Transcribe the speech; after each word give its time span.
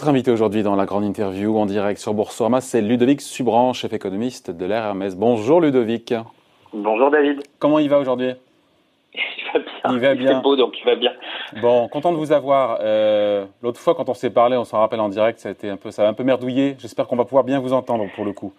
Votre 0.00 0.08
invité 0.08 0.30
aujourd'hui 0.30 0.62
dans 0.62 0.76
la 0.76 0.86
grande 0.86 1.04
interview 1.04 1.58
en 1.58 1.66
direct 1.66 2.00
sur 2.00 2.14
Boursorama, 2.14 2.62
c'est 2.62 2.80
Ludovic 2.80 3.20
Subran, 3.20 3.74
chef 3.74 3.92
économiste 3.92 4.50
de 4.50 4.64
l'RMS. 4.64 5.14
Bonjour 5.14 5.60
Ludovic. 5.60 6.14
Bonjour 6.72 7.10
David. 7.10 7.42
Comment 7.58 7.78
il 7.78 7.90
va 7.90 7.98
aujourd'hui? 7.98 8.32
Il 9.12 9.20
va 9.52 9.58
bien. 9.58 9.92
Il 9.92 9.98
va 9.98 10.14
bien. 10.14 10.40
Beau 10.40 10.56
donc 10.56 10.80
il 10.80 10.86
va 10.86 10.96
bien. 10.96 11.12
Bon, 11.60 11.86
content 11.88 12.12
de 12.12 12.16
vous 12.16 12.32
avoir. 12.32 12.78
Euh, 12.80 13.44
l'autre 13.62 13.78
fois, 13.78 13.94
quand 13.94 14.08
on 14.08 14.14
s'est 14.14 14.30
parlé, 14.30 14.56
on 14.56 14.64
s'en 14.64 14.78
rappelle 14.78 15.00
en 15.00 15.10
direct, 15.10 15.38
ça 15.38 15.50
a 15.50 15.52
été 15.52 15.68
un 15.68 15.76
peu, 15.76 15.90
ça 15.90 16.06
a 16.06 16.08
un 16.08 16.14
peu 16.14 16.24
merdouillé. 16.24 16.76
J'espère 16.78 17.06
qu'on 17.06 17.16
va 17.16 17.26
pouvoir 17.26 17.44
bien 17.44 17.60
vous 17.60 17.74
entendre 17.74 18.06
pour 18.16 18.24
le 18.24 18.32
coup. 18.32 18.54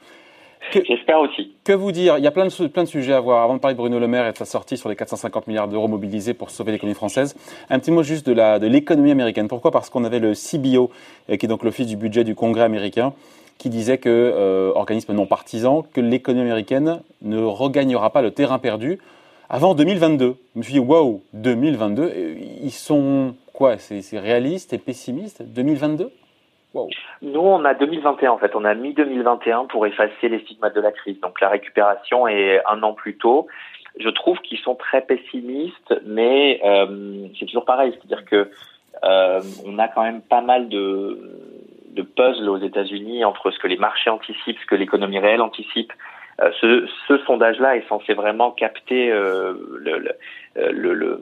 J'espère 0.74 1.20
aussi. 1.20 1.54
Que 1.64 1.74
vous 1.74 1.92
dire? 1.92 2.18
Il 2.18 2.24
y 2.24 2.28
a 2.28 2.32
plein 2.32 2.46
de, 2.46 2.68
plein 2.68 2.84
de 2.84 2.88
sujets 2.88 3.14
à 3.14 3.20
voir. 3.20 3.44
Avant 3.44 3.56
de 3.56 3.60
parler 3.60 3.74
de 3.74 3.80
Bruno 3.80 4.00
Le 4.00 4.08
Maire 4.08 4.28
et 4.28 4.32
de 4.32 4.38
sa 4.38 4.46
sortie 4.46 4.78
sur 4.78 4.90
les 4.90 4.96
450 4.96 5.48
milliards 5.48 5.68
d'euros 5.68 5.88
mobilisés 5.88 6.34
pour 6.34 6.50
sauver 6.50 6.72
l'économie 6.72 6.96
française, 6.96 7.36
un 7.70 7.80
petit 7.80 7.92
mot 7.92 8.04
juste 8.04 8.26
de 8.28 8.68
l'économie 8.68 9.10
de 9.10 9.14
américaine. 9.14 9.48
Pourquoi? 9.48 9.72
Parce 9.72 9.90
qu'on 9.90 10.04
avait 10.04 10.20
le 10.20 10.34
CBO, 10.34 10.92
euh, 11.30 11.38
qui 11.38 11.46
est 11.46 11.50
donc 11.50 11.64
l'Office 11.64 11.88
du 11.88 11.98
budget 11.98 12.24
du 12.24 12.36
Congrès 12.36 12.64
américain, 12.64 13.14
qui 13.58 13.70
disait 13.70 13.98
que, 13.98 14.10
euh, 14.10 14.72
organisme 14.76 15.14
non 15.14 15.26
partisan, 15.26 15.84
que 15.94 16.02
l'économie 16.02 16.46
américaine 16.46 17.02
ne 17.22 17.42
regagnera 17.42 18.12
pas 18.12 18.22
le 18.22 18.32
terrain 18.32 18.60
perdu 18.60 19.00
avant 19.50 19.76
2022. 19.76 20.38
Je 20.54 20.60
me 20.60 20.64
suis 20.64 20.74
dit, 20.74 20.80
wow, 20.80 21.22
2022, 21.34 22.04
euh, 22.04 22.36
ils 22.64 22.72
sont 22.72 23.36
quoi? 23.52 23.78
C'est 23.78 24.20
réaliste 24.20 24.74
et 24.74 24.78
pessimiste? 24.78 25.44
2022 25.44 26.12
nous, 26.74 27.40
on 27.40 27.66
a 27.66 27.74
2021 27.74 28.32
en 28.32 28.38
fait. 28.38 28.56
On 28.56 28.66
a 28.66 28.74
mis 28.74 28.94
2021 28.94 29.66
pour 29.66 29.86
effacer 29.86 30.30
les 30.30 30.40
stigmates 30.40 30.76
de 30.76 30.82
la 30.82 30.92
crise. 30.92 31.20
Donc 31.20 31.42
la 31.42 31.50
récupération 31.50 32.28
est 32.28 32.62
un 32.68 32.82
an 32.84 32.94
plus 32.94 33.18
tôt. 33.18 33.48
Je 34.00 34.10
trouve 34.10 34.40
qu'ils 34.40 34.60
sont 34.60 34.76
très 34.76 35.02
pessimistes, 35.02 35.94
mais 36.06 36.62
euh, 36.64 37.28
c'est 37.38 37.46
toujours 37.46 37.66
pareil, 37.66 37.94
c'est-à-dire 37.94 38.26
que 38.26 38.50
euh, 39.04 39.42
on 39.66 39.80
a 39.80 39.88
quand 39.90 40.04
même 40.04 40.22
pas 40.22 40.42
mal 40.42 40.70
de, 40.70 41.20
de 41.90 42.02
puzzles 42.02 42.50
aux 42.50 42.60
États-Unis 42.60 43.26
entre 43.26 43.52
ce 43.52 43.60
que 43.60 43.68
les 43.68 43.78
marchés 43.78 44.10
anticipent, 44.10 44.60
ce 44.60 44.66
que 44.66 44.76
l'économie 44.76 45.20
réelle 45.20 45.42
anticipe. 45.42 45.92
Euh, 46.42 46.50
ce, 46.60 46.88
ce 47.08 47.18
sondage-là 47.26 47.76
est 47.76 47.88
censé 47.88 48.14
vraiment 48.14 48.52
capter 48.52 49.12
euh, 49.12 49.54
le, 49.80 50.00
le, 50.00 50.12
le, 50.56 50.94
le, 50.94 51.22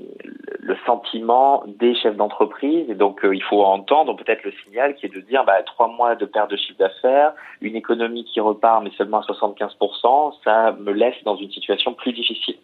le 0.70 0.78
sentiment 0.86 1.64
des 1.66 1.96
chefs 1.96 2.16
d'entreprise. 2.16 2.90
Et 2.90 2.94
donc, 2.94 3.26
euh, 3.26 3.36
il 3.36 3.42
faut 3.42 3.64
entendre 3.64 4.16
peut-être 4.16 4.44
le 4.44 4.54
signal 4.64 4.94
qui 4.96 5.08
est 5.08 5.14
de 5.14 5.20
dire 5.22 5.44
bah, 5.44 5.62
trois 5.64 5.88
mois 5.88 6.16
de 6.16 6.26
perte 6.26 6.52
de 6.52 6.58
chiffre 6.58 6.78
d'affaires, 6.78 7.34
une 7.62 7.76
économie 7.76 8.24
qui 8.26 8.40
repart, 8.40 8.84
mais 8.84 8.92
seulement 8.96 9.22
à 9.22 9.32
75%, 9.32 10.36
ça 10.44 10.76
me 10.80 10.92
laisse 10.92 11.16
dans 11.26 11.36
une 11.38 11.50
situation 11.52 11.94
plus 11.94 12.14
difficile. 12.14 12.58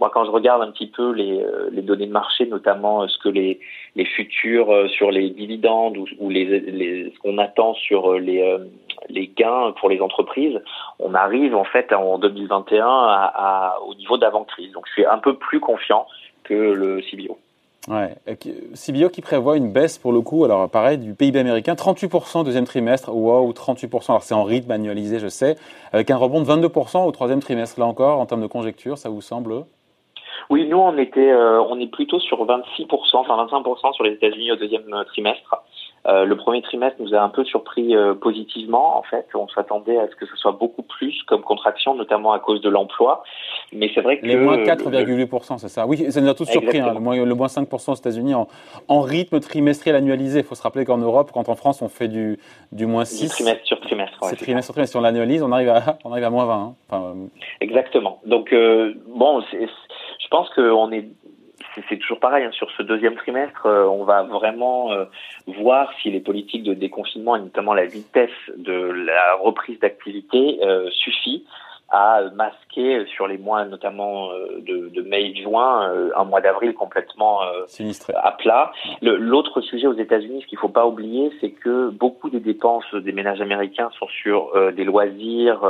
Moi, 0.00 0.10
quand 0.12 0.24
je 0.24 0.30
regarde 0.32 0.60
un 0.62 0.72
petit 0.72 0.88
peu 0.88 1.12
les, 1.12 1.40
euh, 1.40 1.70
les 1.70 1.82
données 1.82 2.06
de 2.06 2.12
marché, 2.12 2.46
notamment 2.46 3.02
euh, 3.02 3.06
ce 3.06 3.18
que 3.18 3.28
les, 3.28 3.60
les 3.94 4.04
futurs 4.06 4.90
sur 4.90 5.12
les 5.12 5.30
dividendes 5.30 5.96
ou, 5.96 6.06
ou 6.18 6.30
les, 6.30 6.44
les, 6.44 7.12
ce 7.14 7.18
qu'on 7.20 7.38
attend 7.38 7.74
sur 7.74 8.14
les, 8.14 8.58
les 9.08 9.28
gains 9.28 9.72
pour 9.78 9.88
les 9.88 10.00
entreprises, 10.00 10.60
on 10.98 11.14
arrive 11.14 11.54
en 11.54 11.64
fait 11.64 11.92
en 11.92 12.18
2021 12.18 12.84
à, 12.86 13.32
à, 13.34 13.80
au 13.86 13.94
niveau 13.94 14.16
d'avant-crise. 14.16 14.72
Donc, 14.72 14.86
je 14.88 14.92
suis 14.92 15.06
un 15.06 15.18
peu 15.18 15.34
plus 15.36 15.60
confiant 15.60 16.06
que 16.44 16.54
le 16.54 17.00
CBO. 17.00 17.38
Ouais. 17.88 18.14
CBO 18.74 19.08
qui 19.08 19.22
prévoit 19.22 19.56
une 19.56 19.72
baisse 19.72 19.98
pour 19.98 20.12
le 20.12 20.20
coup, 20.20 20.44
alors 20.44 20.70
pareil, 20.70 20.98
du 20.98 21.14
PIB 21.14 21.40
américain, 21.40 21.74
38% 21.74 22.44
deuxième 22.44 22.64
trimestre, 22.64 23.12
wow, 23.12 23.52
38%, 23.52 24.10
alors 24.10 24.22
c'est 24.22 24.34
en 24.34 24.44
rythme 24.44 24.70
annualisé, 24.70 25.18
je 25.18 25.26
sais, 25.26 25.56
avec 25.92 26.10
un 26.12 26.16
rebond 26.16 26.40
de 26.40 26.46
22% 26.46 27.04
au 27.04 27.10
troisième 27.10 27.40
trimestre, 27.40 27.80
là 27.80 27.86
encore, 27.86 28.20
en 28.20 28.26
termes 28.26 28.42
de 28.42 28.46
conjecture, 28.46 28.98
ça 28.98 29.08
vous 29.08 29.20
semble? 29.20 29.64
Oui, 30.48 30.68
nous 30.68 30.78
on 30.78 30.96
était, 30.96 31.30
euh, 31.32 31.60
on 31.60 31.80
est 31.80 31.90
plutôt 31.90 32.20
sur 32.20 32.44
26%, 32.46 32.86
enfin 33.14 33.46
25% 33.46 33.94
sur 33.94 34.04
les 34.04 34.12
États-Unis 34.12 34.52
au 34.52 34.56
deuxième 34.56 34.84
trimestre. 35.06 35.61
Euh, 36.06 36.24
le 36.24 36.36
premier 36.36 36.62
trimestre 36.62 37.00
nous 37.00 37.14
a 37.14 37.20
un 37.20 37.28
peu 37.28 37.44
surpris 37.44 37.94
euh, 37.94 38.14
positivement. 38.14 38.98
En 38.98 39.02
fait, 39.02 39.26
on 39.34 39.46
s'attendait 39.48 39.98
à 39.98 40.08
ce 40.08 40.16
que 40.16 40.26
ce 40.26 40.36
soit 40.36 40.52
beaucoup 40.52 40.82
plus 40.82 41.22
comme 41.28 41.42
contraction, 41.42 41.94
notamment 41.94 42.32
à 42.32 42.40
cause 42.40 42.60
de 42.60 42.68
l'emploi. 42.68 43.22
Mais 43.72 43.90
c'est 43.94 44.00
vrai 44.00 44.18
que 44.18 44.26
les 44.26 44.36
moins 44.36 44.56
4,8%, 44.58 45.58
c'est 45.58 45.68
ça? 45.68 45.86
Oui, 45.86 46.10
ça 46.10 46.20
nous 46.20 46.28
a 46.28 46.34
tous 46.34 46.46
surpris. 46.46 46.80
Hein, 46.80 46.92
le, 46.94 47.00
moins, 47.00 47.24
le 47.24 47.34
moins 47.34 47.46
5% 47.46 47.92
aux 47.92 47.94
États-Unis 47.94 48.34
en, 48.34 48.48
en, 48.88 49.00
rythme 49.00 49.38
trimestriel 49.38 49.94
annualisé. 49.94 50.40
Il 50.40 50.44
faut 50.44 50.56
se 50.56 50.62
rappeler 50.62 50.84
qu'en 50.84 50.98
Europe, 50.98 51.30
quand 51.32 51.48
en 51.48 51.54
France 51.54 51.82
on 51.82 51.88
fait 51.88 52.08
du, 52.08 52.38
du 52.72 52.86
moins 52.86 53.04
6 53.04 53.22
du 53.22 53.28
trimestre 53.28 53.66
sur 53.66 53.80
trimestre. 53.80 54.18
c'est 54.24 54.36
trimestre 54.36 54.66
sur 54.66 54.74
trimestre. 54.74 54.92
Si 54.92 54.96
on 54.96 55.02
l'annualise, 55.02 55.42
on 55.42 55.52
arrive 55.52 55.68
à 55.68 55.98
on 56.04 56.10
arrive 56.10 56.24
à 56.24 56.30
moins 56.30 56.46
20. 56.46 56.54
Hein. 56.54 56.74
Enfin, 56.88 57.04
euh, 57.04 57.26
Exactement. 57.60 58.20
Donc 58.26 58.52
bon, 59.06 59.40
je 59.52 60.28
pense 60.30 60.48
qu'on 60.50 60.90
est 60.90 61.06
c'est 61.88 61.96
toujours 61.98 62.20
pareil. 62.20 62.44
Hein, 62.44 62.50
sur 62.52 62.70
ce 62.72 62.82
deuxième 62.82 63.14
trimestre, 63.16 63.66
euh, 63.66 63.84
on 63.84 64.04
va 64.04 64.22
vraiment 64.22 64.92
euh, 64.92 65.04
voir 65.46 65.90
si 66.00 66.10
les 66.10 66.20
politiques 66.20 66.64
de 66.64 66.74
déconfinement 66.74 67.36
et 67.36 67.40
notamment 67.40 67.74
la 67.74 67.86
vitesse 67.86 68.30
de 68.56 68.72
la 68.72 69.34
reprise 69.40 69.78
d'activité 69.80 70.58
euh, 70.62 70.88
suffit 70.90 71.44
à 71.94 72.22
masquer 72.34 73.04
sur 73.14 73.26
les 73.26 73.36
mois 73.36 73.66
notamment 73.66 74.30
de, 74.32 74.88
de 74.88 75.02
mai 75.02 75.26
et 75.26 75.42
juin 75.42 75.92
un 76.16 76.24
mois 76.24 76.40
d'avril 76.40 76.72
complètement 76.72 77.40
Sinistré. 77.66 78.14
à 78.16 78.32
plat. 78.32 78.72
L'autre 79.02 79.60
sujet 79.60 79.86
aux 79.86 79.98
États-Unis, 79.98 80.40
ce 80.40 80.46
qu'il 80.46 80.56
faut 80.56 80.70
pas 80.70 80.86
oublier, 80.86 81.30
c'est 81.42 81.50
que 81.50 81.90
beaucoup 81.90 82.30
des 82.30 82.40
dépenses 82.40 82.94
des 82.94 83.12
ménages 83.12 83.42
américains 83.42 83.90
sont 83.98 84.08
sur 84.08 84.72
des 84.72 84.84
loisirs, 84.84 85.60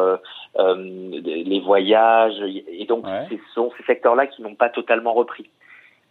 les 0.57 1.61
voyages, 1.61 2.41
et 2.41 2.85
donc 2.85 3.05
ouais. 3.05 3.27
ce 3.29 3.35
sont 3.53 3.73
ces 3.77 3.83
secteurs-là 3.83 4.29
qui 4.29 4.43
n'ont 4.43 4.55
pas 4.55 4.69
totalement 4.69 5.15
repris 5.15 5.51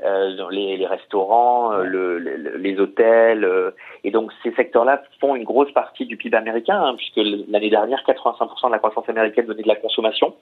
euh, 0.03 0.49
les, 0.49 0.87
restaurants, 0.87 1.73
euh, 1.73 1.83
le, 1.83 2.17
le, 2.17 2.57
les 2.57 2.79
hôtels. 2.79 3.45
Euh, 3.45 3.69
et 4.03 4.09
donc 4.09 4.31
ces 4.41 4.51
secteurs-là 4.53 5.03
font 5.19 5.35
une 5.35 5.43
grosse 5.43 5.71
partie 5.73 6.07
du 6.07 6.17
PIB 6.17 6.35
américain, 6.35 6.81
hein, 6.81 6.95
puisque 6.97 7.17
l'année 7.17 7.69
dernière, 7.69 7.99
85% 8.07 8.67
de 8.67 8.71
la 8.71 8.79
croissance 8.79 9.07
américaine 9.09 9.45
venait 9.45 9.61
de 9.61 9.67
la 9.67 9.75
consommation. 9.75 10.33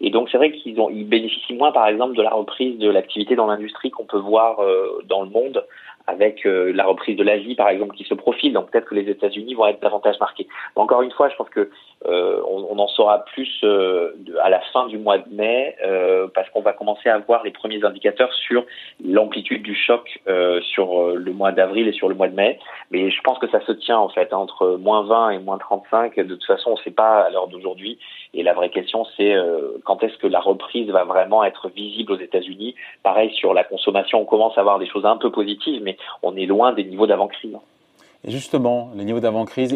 Et 0.00 0.10
donc 0.10 0.28
c'est 0.30 0.38
vrai 0.38 0.52
qu'ils 0.52 0.74
bénéficient 1.08 1.54
moins, 1.54 1.72
par 1.72 1.88
exemple, 1.88 2.14
de 2.14 2.22
la 2.22 2.30
reprise 2.30 2.78
de 2.78 2.88
l'activité 2.88 3.34
dans 3.34 3.46
l'industrie 3.46 3.90
qu'on 3.90 4.04
peut 4.04 4.18
voir 4.18 4.60
dans 5.04 5.22
le 5.22 5.28
monde 5.28 5.64
avec 6.06 6.44
la 6.44 6.84
reprise 6.84 7.16
de 7.16 7.22
l'Asie, 7.22 7.54
par 7.54 7.68
exemple, 7.68 7.94
qui 7.96 8.04
se 8.04 8.14
profile. 8.14 8.52
Donc 8.54 8.70
peut-être 8.70 8.88
que 8.88 8.94
les 8.94 9.10
États-Unis 9.10 9.54
vont 9.54 9.66
être 9.66 9.80
davantage 9.82 10.18
marqués. 10.20 10.48
Encore 10.74 11.02
une 11.02 11.10
fois, 11.10 11.28
je 11.28 11.36
pense 11.36 11.50
que 11.50 11.70
euh, 12.06 12.40
on, 12.46 12.66
on, 12.70 12.78
en 12.78 12.88
saura 12.88 13.24
plus 13.26 13.60
euh, 13.62 14.12
à 14.42 14.48
la 14.48 14.60
fin 14.72 14.86
du 14.86 14.96
mois 14.96 15.18
de 15.18 15.28
mai, 15.30 15.76
euh, 15.84 16.28
parce 16.34 16.48
qu'on 16.50 16.62
va 16.62 16.72
commencer 16.72 17.10
à 17.10 17.18
voir 17.18 17.44
les 17.44 17.50
premiers 17.50 17.84
indicateurs 17.84 18.32
sur 18.32 18.64
l'amplitude 19.04 19.62
du 19.62 19.74
choc 19.74 20.20
euh, 20.26 20.60
sur 20.62 20.98
euh, 20.98 21.14
le 21.16 21.32
mois 21.32 21.52
d'avril 21.52 21.88
et 21.88 21.92
sur 21.92 22.08
le 22.08 22.14
mois 22.14 22.28
de 22.28 22.34
mai. 22.34 22.58
Mais 22.90 23.10
je 23.10 23.20
pense 23.20 23.38
que 23.38 23.48
ça 23.50 23.60
se 23.66 23.72
tient 23.72 23.98
en 23.98 24.08
fait 24.08 24.32
entre 24.32 24.78
moins 24.80 25.02
20 25.02 25.30
et 25.30 25.38
moins 25.38 25.58
35. 25.58 26.16
De 26.16 26.34
toute 26.34 26.46
façon, 26.46 26.70
on 26.70 26.76
ne 26.76 26.82
sait 26.82 26.90
pas 26.90 27.20
à 27.20 27.30
l'heure 27.30 27.48
d'aujourd'hui. 27.48 27.98
Et 28.32 28.42
la 28.42 28.54
vraie 28.54 28.70
question, 28.70 29.04
c'est 29.16 29.34
quand 29.84 30.02
est-ce 30.02 30.16
que 30.18 30.26
la 30.26 30.40
reprise 30.40 30.88
va 30.90 31.04
vraiment 31.04 31.44
être 31.44 31.68
visible 31.68 32.12
aux 32.12 32.18
États-Unis? 32.18 32.74
Pareil 33.02 33.30
sur 33.34 33.52
la 33.54 33.64
consommation, 33.64 34.20
on 34.20 34.24
commence 34.24 34.56
à 34.56 34.62
voir 34.62 34.78
des 34.78 34.86
choses 34.86 35.04
un 35.04 35.16
peu 35.16 35.30
positives, 35.30 35.82
mais 35.82 35.96
on 36.22 36.36
est 36.36 36.46
loin 36.46 36.72
des 36.72 36.84
niveaux 36.84 37.06
d'avant-crise. 37.06 37.56
Et 38.22 38.30
justement, 38.30 38.90
les 38.94 39.06
niveaux 39.06 39.20
d'avant-crise, 39.20 39.74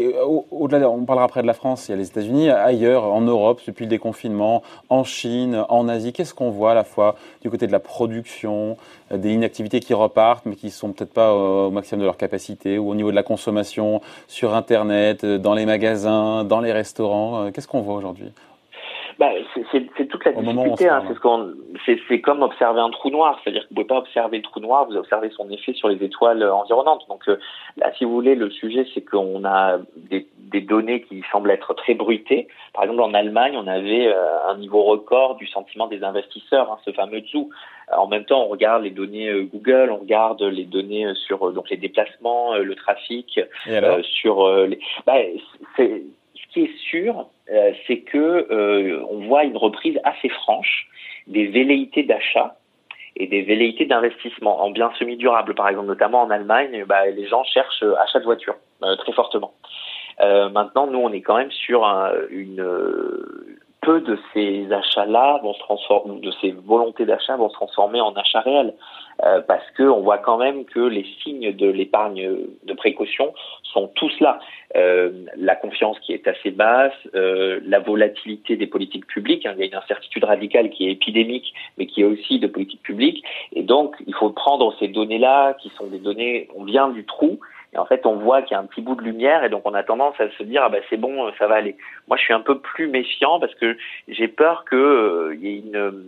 au-delà, 0.50 0.90
on 0.90 1.06
parlera 1.06 1.24
après 1.24 1.40
de 1.40 1.46
la 1.46 1.54
France, 1.54 1.88
il 1.88 1.92
y 1.92 1.94
a 1.94 1.96
les 1.96 2.08
États-Unis, 2.08 2.50
ailleurs, 2.50 3.04
en 3.04 3.22
Europe, 3.22 3.62
depuis 3.66 3.86
le 3.86 3.88
déconfinement, 3.88 4.62
en 4.90 5.02
Chine, 5.02 5.64
en 5.70 5.88
Asie, 5.88 6.12
qu'est-ce 6.12 6.34
qu'on 6.34 6.50
voit 6.50 6.72
à 6.72 6.74
la 6.74 6.84
fois 6.84 7.16
du 7.40 7.48
côté 7.48 7.66
de 7.66 7.72
la 7.72 7.80
production, 7.80 8.76
des 9.10 9.32
inactivités 9.32 9.80
qui 9.80 9.94
repartent, 9.94 10.44
mais 10.44 10.56
qui 10.56 10.68
sont 10.68 10.92
peut-être 10.92 11.14
pas 11.14 11.32
au 11.32 11.70
maximum 11.70 12.00
de 12.00 12.04
leur 12.04 12.18
capacité, 12.18 12.76
ou 12.76 12.90
au 12.90 12.94
niveau 12.94 13.10
de 13.10 13.16
la 13.16 13.22
consommation, 13.22 14.02
sur 14.28 14.54
Internet, 14.54 15.24
dans 15.24 15.54
les 15.54 15.64
magasins, 15.64 16.44
dans 16.44 16.60
les 16.60 16.72
restaurants, 16.72 17.50
qu'est-ce 17.50 17.66
qu'on 17.66 17.80
voit 17.80 17.94
aujourd'hui? 17.94 18.30
Bah, 19.18 19.30
c'est 19.72 20.08
toute 20.32 20.44
la 20.44 20.50
Au 20.50 20.54
difficulté. 20.54 20.88
Hein, 20.88 21.02
c'est 21.84 21.96
ce 21.96 22.00
c'est 22.08 22.20
comme 22.20 22.42
observer 22.42 22.80
un 22.80 22.90
trou 22.90 23.10
noir. 23.10 23.40
C'est-à-dire 23.42 23.62
que 23.62 23.68
vous 23.68 23.74
pouvez 23.74 23.86
pas 23.86 23.98
observer 23.98 24.38
le 24.38 24.42
trou 24.42 24.60
noir, 24.60 24.86
vous 24.86 24.96
observez 24.96 25.30
son 25.30 25.50
effet 25.50 25.72
sur 25.74 25.88
les 25.88 26.02
étoiles 26.02 26.42
environnantes. 26.42 27.06
Donc 27.08 27.28
euh, 27.28 27.38
là, 27.76 27.92
si 27.96 28.04
vous 28.04 28.12
voulez, 28.12 28.34
le 28.34 28.50
sujet, 28.50 28.86
c'est 28.94 29.02
qu'on 29.02 29.44
a 29.44 29.78
des, 29.96 30.26
des, 30.38 30.60
données 30.60 31.02
qui 31.02 31.22
semblent 31.30 31.50
être 31.50 31.74
très 31.74 31.94
bruitées. 31.94 32.48
Par 32.72 32.84
exemple, 32.84 33.02
en 33.02 33.14
Allemagne, 33.14 33.56
on 33.56 33.66
avait 33.66 34.08
euh, 34.08 34.48
un 34.48 34.56
niveau 34.56 34.82
record 34.82 35.36
du 35.36 35.46
sentiment 35.46 35.86
des 35.86 36.02
investisseurs, 36.02 36.70
hein, 36.72 36.78
ce 36.84 36.92
fameux 36.92 37.22
zoo. 37.30 37.50
En 37.94 38.06
même 38.06 38.24
temps, 38.24 38.44
on 38.44 38.48
regarde 38.48 38.82
les 38.82 38.90
données 38.90 39.28
euh, 39.28 39.42
Google, 39.42 39.90
on 39.90 39.98
regarde 39.98 40.42
les 40.42 40.64
données 40.64 41.06
sur 41.26 41.52
donc 41.52 41.68
les 41.70 41.76
déplacements, 41.76 42.54
le 42.56 42.74
trafic, 42.74 43.40
sur 44.02 44.48
les. 44.66 44.78
Bah, 45.06 45.14
c'est 45.76 46.02
ce 46.34 46.52
qui 46.52 46.60
est 46.62 46.76
sûr, 46.78 47.20
euh, 47.20 47.24
c'est 47.86 48.00
que 48.00 48.46
euh, 48.50 49.04
on 49.10 49.26
voit 49.26 49.44
une 49.44 49.56
reprise 49.56 49.98
assez 50.04 50.28
franche 50.28 50.88
des 51.26 51.46
velléités 51.46 52.02
d'achat 52.02 52.56
et 53.16 53.26
des 53.26 53.42
velléités 53.42 53.86
d'investissement 53.86 54.62
en 54.62 54.70
biens 54.70 54.90
semi-durables, 54.98 55.54
par 55.54 55.68
exemple, 55.68 55.86
notamment 55.86 56.22
en 56.22 56.30
Allemagne, 56.30 56.84
bah, 56.86 57.06
les 57.06 57.26
gens 57.28 57.44
cherchent 57.44 57.84
achat 58.02 58.18
de 58.18 58.24
voitures 58.24 58.56
euh, 58.82 58.96
très 58.96 59.12
fortement. 59.12 59.54
Euh, 60.20 60.48
maintenant, 60.48 60.86
nous, 60.86 60.98
on 60.98 61.12
est 61.12 61.20
quand 61.20 61.36
même 61.36 61.50
sur 61.50 61.84
un, 61.84 62.12
une 62.30 62.64
peu 63.84 64.00
de 64.00 64.18
ces 64.32 64.72
achats-là 64.72 65.40
vont 65.42 65.54
se 65.54 65.60
transformer, 65.60 66.20
de 66.20 66.32
ces 66.40 66.52
volontés 66.52 67.04
d'achat 67.04 67.36
vont 67.36 67.50
se 67.50 67.54
transformer 67.54 68.00
en 68.00 68.12
achats 68.14 68.40
réels. 68.40 68.74
Euh, 69.22 69.40
parce 69.46 69.70
que 69.76 69.84
on 69.84 70.00
voit 70.00 70.18
quand 70.18 70.38
même 70.38 70.64
que 70.64 70.80
les 70.80 71.06
signes 71.22 71.52
de 71.52 71.68
l'épargne 71.68 72.36
de 72.64 72.74
précaution 72.74 73.32
sont 73.62 73.88
tous 73.94 74.12
là. 74.20 74.40
Euh, 74.76 75.12
la 75.36 75.54
confiance 75.54 75.98
qui 76.00 76.12
est 76.12 76.26
assez 76.26 76.50
basse, 76.50 76.92
euh, 77.14 77.60
la 77.64 77.78
volatilité 77.78 78.56
des 78.56 78.66
politiques 78.66 79.06
publiques. 79.06 79.46
Hein, 79.46 79.54
il 79.56 79.60
y 79.60 79.62
a 79.62 79.66
une 79.66 79.74
incertitude 79.76 80.24
radicale 80.24 80.70
qui 80.70 80.88
est 80.88 80.92
épidémique, 80.92 81.54
mais 81.78 81.86
qui 81.86 82.00
est 82.00 82.04
aussi 82.04 82.40
de 82.40 82.48
politique 82.48 82.82
publique. 82.82 83.22
Et 83.52 83.62
donc, 83.62 83.94
il 84.06 84.14
faut 84.14 84.30
prendre 84.30 84.74
ces 84.80 84.88
données-là, 84.88 85.54
qui 85.54 85.70
sont 85.78 85.86
des 85.86 85.98
données, 85.98 86.48
on 86.56 86.64
vient 86.64 86.88
du 86.88 87.04
trou, 87.04 87.38
et 87.74 87.78
en 87.78 87.86
fait, 87.86 88.06
on 88.06 88.16
voit 88.16 88.42
qu'il 88.42 88.52
y 88.52 88.54
a 88.54 88.60
un 88.60 88.66
petit 88.66 88.82
bout 88.82 88.94
de 88.94 89.02
lumière 89.02 89.44
et 89.44 89.48
donc 89.48 89.62
on 89.64 89.74
a 89.74 89.82
tendance 89.82 90.18
à 90.20 90.30
se 90.30 90.42
dire 90.42 90.62
ah 90.64 90.68
ben 90.68 90.82
c'est 90.90 90.96
bon, 90.96 91.30
ça 91.38 91.46
va 91.46 91.56
aller. 91.56 91.76
Moi, 92.08 92.16
je 92.16 92.22
suis 92.22 92.34
un 92.34 92.40
peu 92.40 92.58
plus 92.58 92.88
méfiant 92.88 93.40
parce 93.40 93.54
que 93.54 93.76
j'ai 94.08 94.28
peur 94.28 94.64
qu'il 94.68 94.78
euh, 94.78 95.34
y 95.36 95.48
ait 95.48 95.58
une 95.58 96.04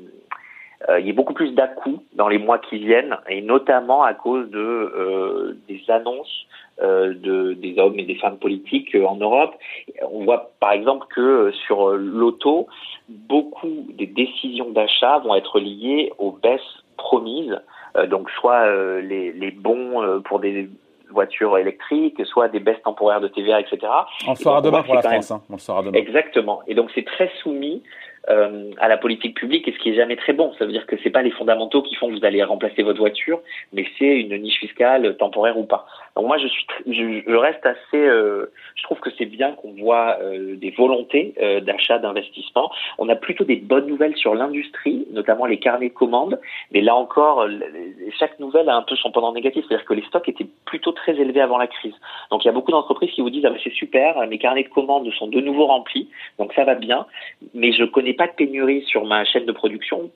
euh, 0.88 1.00
il 1.00 1.06
y 1.06 1.10
ait 1.10 1.14
beaucoup 1.14 1.32
plus 1.34 1.52
dà 1.52 1.70
dans 2.14 2.28
les 2.28 2.38
mois 2.38 2.58
qui 2.58 2.78
viennent, 2.78 3.16
et 3.28 3.40
notamment 3.42 4.02
à 4.02 4.14
cause 4.14 4.48
de 4.50 4.58
euh, 4.58 5.56
des 5.68 5.82
annonces 5.88 6.46
euh, 6.82 7.14
de, 7.14 7.54
des 7.54 7.78
hommes 7.78 7.98
et 7.98 8.04
des 8.04 8.16
femmes 8.16 8.38
politiques 8.38 8.94
euh, 8.94 9.06
en 9.06 9.16
Europe. 9.16 9.54
On 10.10 10.24
voit 10.24 10.52
par 10.60 10.72
exemple 10.72 11.06
que 11.14 11.50
sur 11.66 11.90
l'auto, 11.92 12.66
beaucoup 13.08 13.86
des 13.94 14.06
décisions 14.06 14.70
d'achat 14.70 15.18
vont 15.18 15.34
être 15.34 15.58
liées 15.58 16.12
aux 16.18 16.32
baisses 16.32 16.60
promises, 16.96 17.58
donc 18.08 18.28
soit 18.30 18.70
les 19.00 19.50
bons 19.50 20.20
pour 20.24 20.40
des 20.40 20.68
voitures 21.10 21.58
électriques, 21.58 22.20
soit 22.26 22.48
des 22.48 22.60
baisses 22.60 22.82
temporaires 22.82 23.20
de 23.20 23.28
TVA, 23.28 23.60
etc. 23.60 23.78
On 24.26 24.30
le 24.30 24.36
saura 24.36 24.60
demain 24.60 24.82
pour 24.82 24.94
la 24.94 25.02
France. 25.02 25.30
Hein. 25.30 25.42
On 25.50 25.54
le 25.54 25.58
saura 25.58 25.82
demain. 25.82 25.98
Exactement. 25.98 26.62
Et 26.66 26.74
donc 26.74 26.90
c'est 26.94 27.04
très 27.04 27.30
soumis 27.42 27.82
euh, 28.28 28.70
à 28.78 28.88
la 28.88 28.96
politique 28.96 29.36
publique, 29.36 29.68
et 29.68 29.72
ce 29.72 29.78
qui 29.78 29.90
est 29.90 29.94
jamais 29.94 30.16
très 30.16 30.32
bon. 30.32 30.52
Ça 30.58 30.66
veut 30.66 30.72
dire 30.72 30.86
que 30.86 30.96
c'est 31.02 31.10
pas 31.10 31.22
les 31.22 31.30
fondamentaux 31.30 31.82
qui 31.82 31.94
font 31.94 32.08
que 32.08 32.18
vous 32.18 32.24
allez 32.24 32.42
remplacer 32.42 32.82
votre 32.82 32.98
voiture, 32.98 33.40
mais 33.72 33.86
c'est 33.98 34.20
une 34.20 34.36
niche 34.38 34.58
fiscale 34.58 35.16
temporaire 35.16 35.58
ou 35.58 35.64
pas. 35.64 35.86
Donc 36.16 36.26
moi, 36.26 36.38
je 36.38 36.48
suis, 36.48 36.66
je, 36.86 37.22
je 37.26 37.36
reste 37.36 37.64
assez. 37.66 37.96
Euh, 37.96 38.50
je 38.74 38.82
trouve 38.84 38.98
que 39.00 39.10
c'est 39.18 39.26
bien 39.26 39.52
qu'on 39.52 39.72
voit 39.72 40.16
euh, 40.22 40.56
des 40.56 40.70
volontés 40.70 41.34
euh, 41.42 41.60
d'achat, 41.60 41.98
d'investissement. 41.98 42.70
On 42.98 43.08
a 43.10 43.16
plutôt 43.16 43.44
des 43.44 43.56
bonnes 43.56 43.86
nouvelles 43.86 44.16
sur 44.16 44.34
l'industrie, 44.34 45.06
notamment 45.12 45.44
les 45.44 45.58
carnets 45.58 45.90
de 45.90 45.94
commandes. 45.94 46.40
Mais 46.72 46.80
là 46.80 46.96
encore, 46.96 47.46
chaque 48.18 48.40
nouvelle 48.40 48.70
a 48.70 48.76
un 48.76 48.82
peu 48.82 48.96
son 48.96 49.12
pendant 49.12 49.32
négatif, 49.32 49.64
c'est-à-dire 49.68 49.86
que 49.86 49.94
les 49.94 50.02
stocks 50.04 50.28
étaient 50.28 50.46
plutôt 50.64 50.92
très 50.92 51.14
élevés 51.16 51.42
avant 51.42 51.58
la 51.58 51.66
crise. 51.66 51.94
Donc 52.30 52.44
il 52.44 52.46
y 52.46 52.50
a 52.50 52.54
beaucoup 52.54 52.70
d'entreprises 52.70 53.10
qui 53.10 53.20
vous 53.20 53.30
disent 53.30 53.44
ah 53.44 53.52
c'est 53.62 53.72
super, 53.72 54.26
mes 54.26 54.38
carnets 54.38 54.64
de 54.64 54.68
commandes 54.68 55.10
sont 55.12 55.28
de 55.28 55.40
nouveau 55.40 55.66
remplis, 55.66 56.08
donc 56.38 56.52
ça 56.54 56.64
va 56.64 56.74
bien. 56.74 57.06
Mais 57.52 57.72
je 57.72 57.84
connais 57.84 58.14
pas 58.16 58.26
de 58.26 58.32
pénurie 58.32 58.82
sur 58.82 59.04
ma 59.04 59.24
chaîne 59.24 59.46
de 59.46 59.52
production 59.52 60.10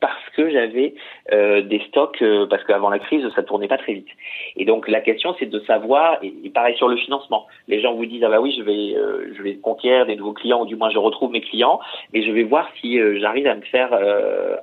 parce 0.00 0.28
que 0.36 0.50
j'avais 0.50 0.94
euh, 1.32 1.62
des 1.62 1.80
stocks, 1.88 2.20
euh, 2.22 2.46
parce 2.46 2.62
qu'avant 2.64 2.90
la 2.90 2.98
crise, 2.98 3.26
ça 3.34 3.42
tournait 3.42 3.68
pas 3.68 3.78
très 3.78 3.94
vite. 3.94 4.08
Et 4.56 4.64
donc 4.64 4.88
la 4.88 5.00
question, 5.00 5.34
c'est 5.38 5.46
de 5.46 5.60
savoir, 5.60 6.18
et, 6.22 6.50
pareil 6.50 6.76
sur 6.76 6.88
le 6.88 6.96
financement. 6.96 7.46
Les 7.68 7.80
gens 7.80 7.94
vous 7.94 8.06
disent 8.06 8.22
ah 8.24 8.28
bah 8.28 8.40
oui, 8.40 8.54
je 8.56 8.62
vais, 8.62 8.94
euh, 8.94 9.32
je 9.36 9.42
vais 9.42 9.56
conquérir 9.56 10.06
des 10.06 10.16
nouveaux 10.16 10.34
clients, 10.34 10.62
ou 10.62 10.66
du 10.66 10.76
moins 10.76 10.90
je 10.90 10.98
retrouve 10.98 11.32
mes 11.32 11.40
clients, 11.40 11.80
mais 12.12 12.22
je 12.22 12.30
vais 12.30 12.42
voir 12.42 12.68
si 12.80 12.98
j'arrive 13.20 13.46
à 13.46 13.54
me 13.54 13.62
faire, 13.62 13.92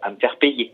à 0.01 0.11
me 0.11 0.15
faire 0.17 0.37
payer. 0.37 0.71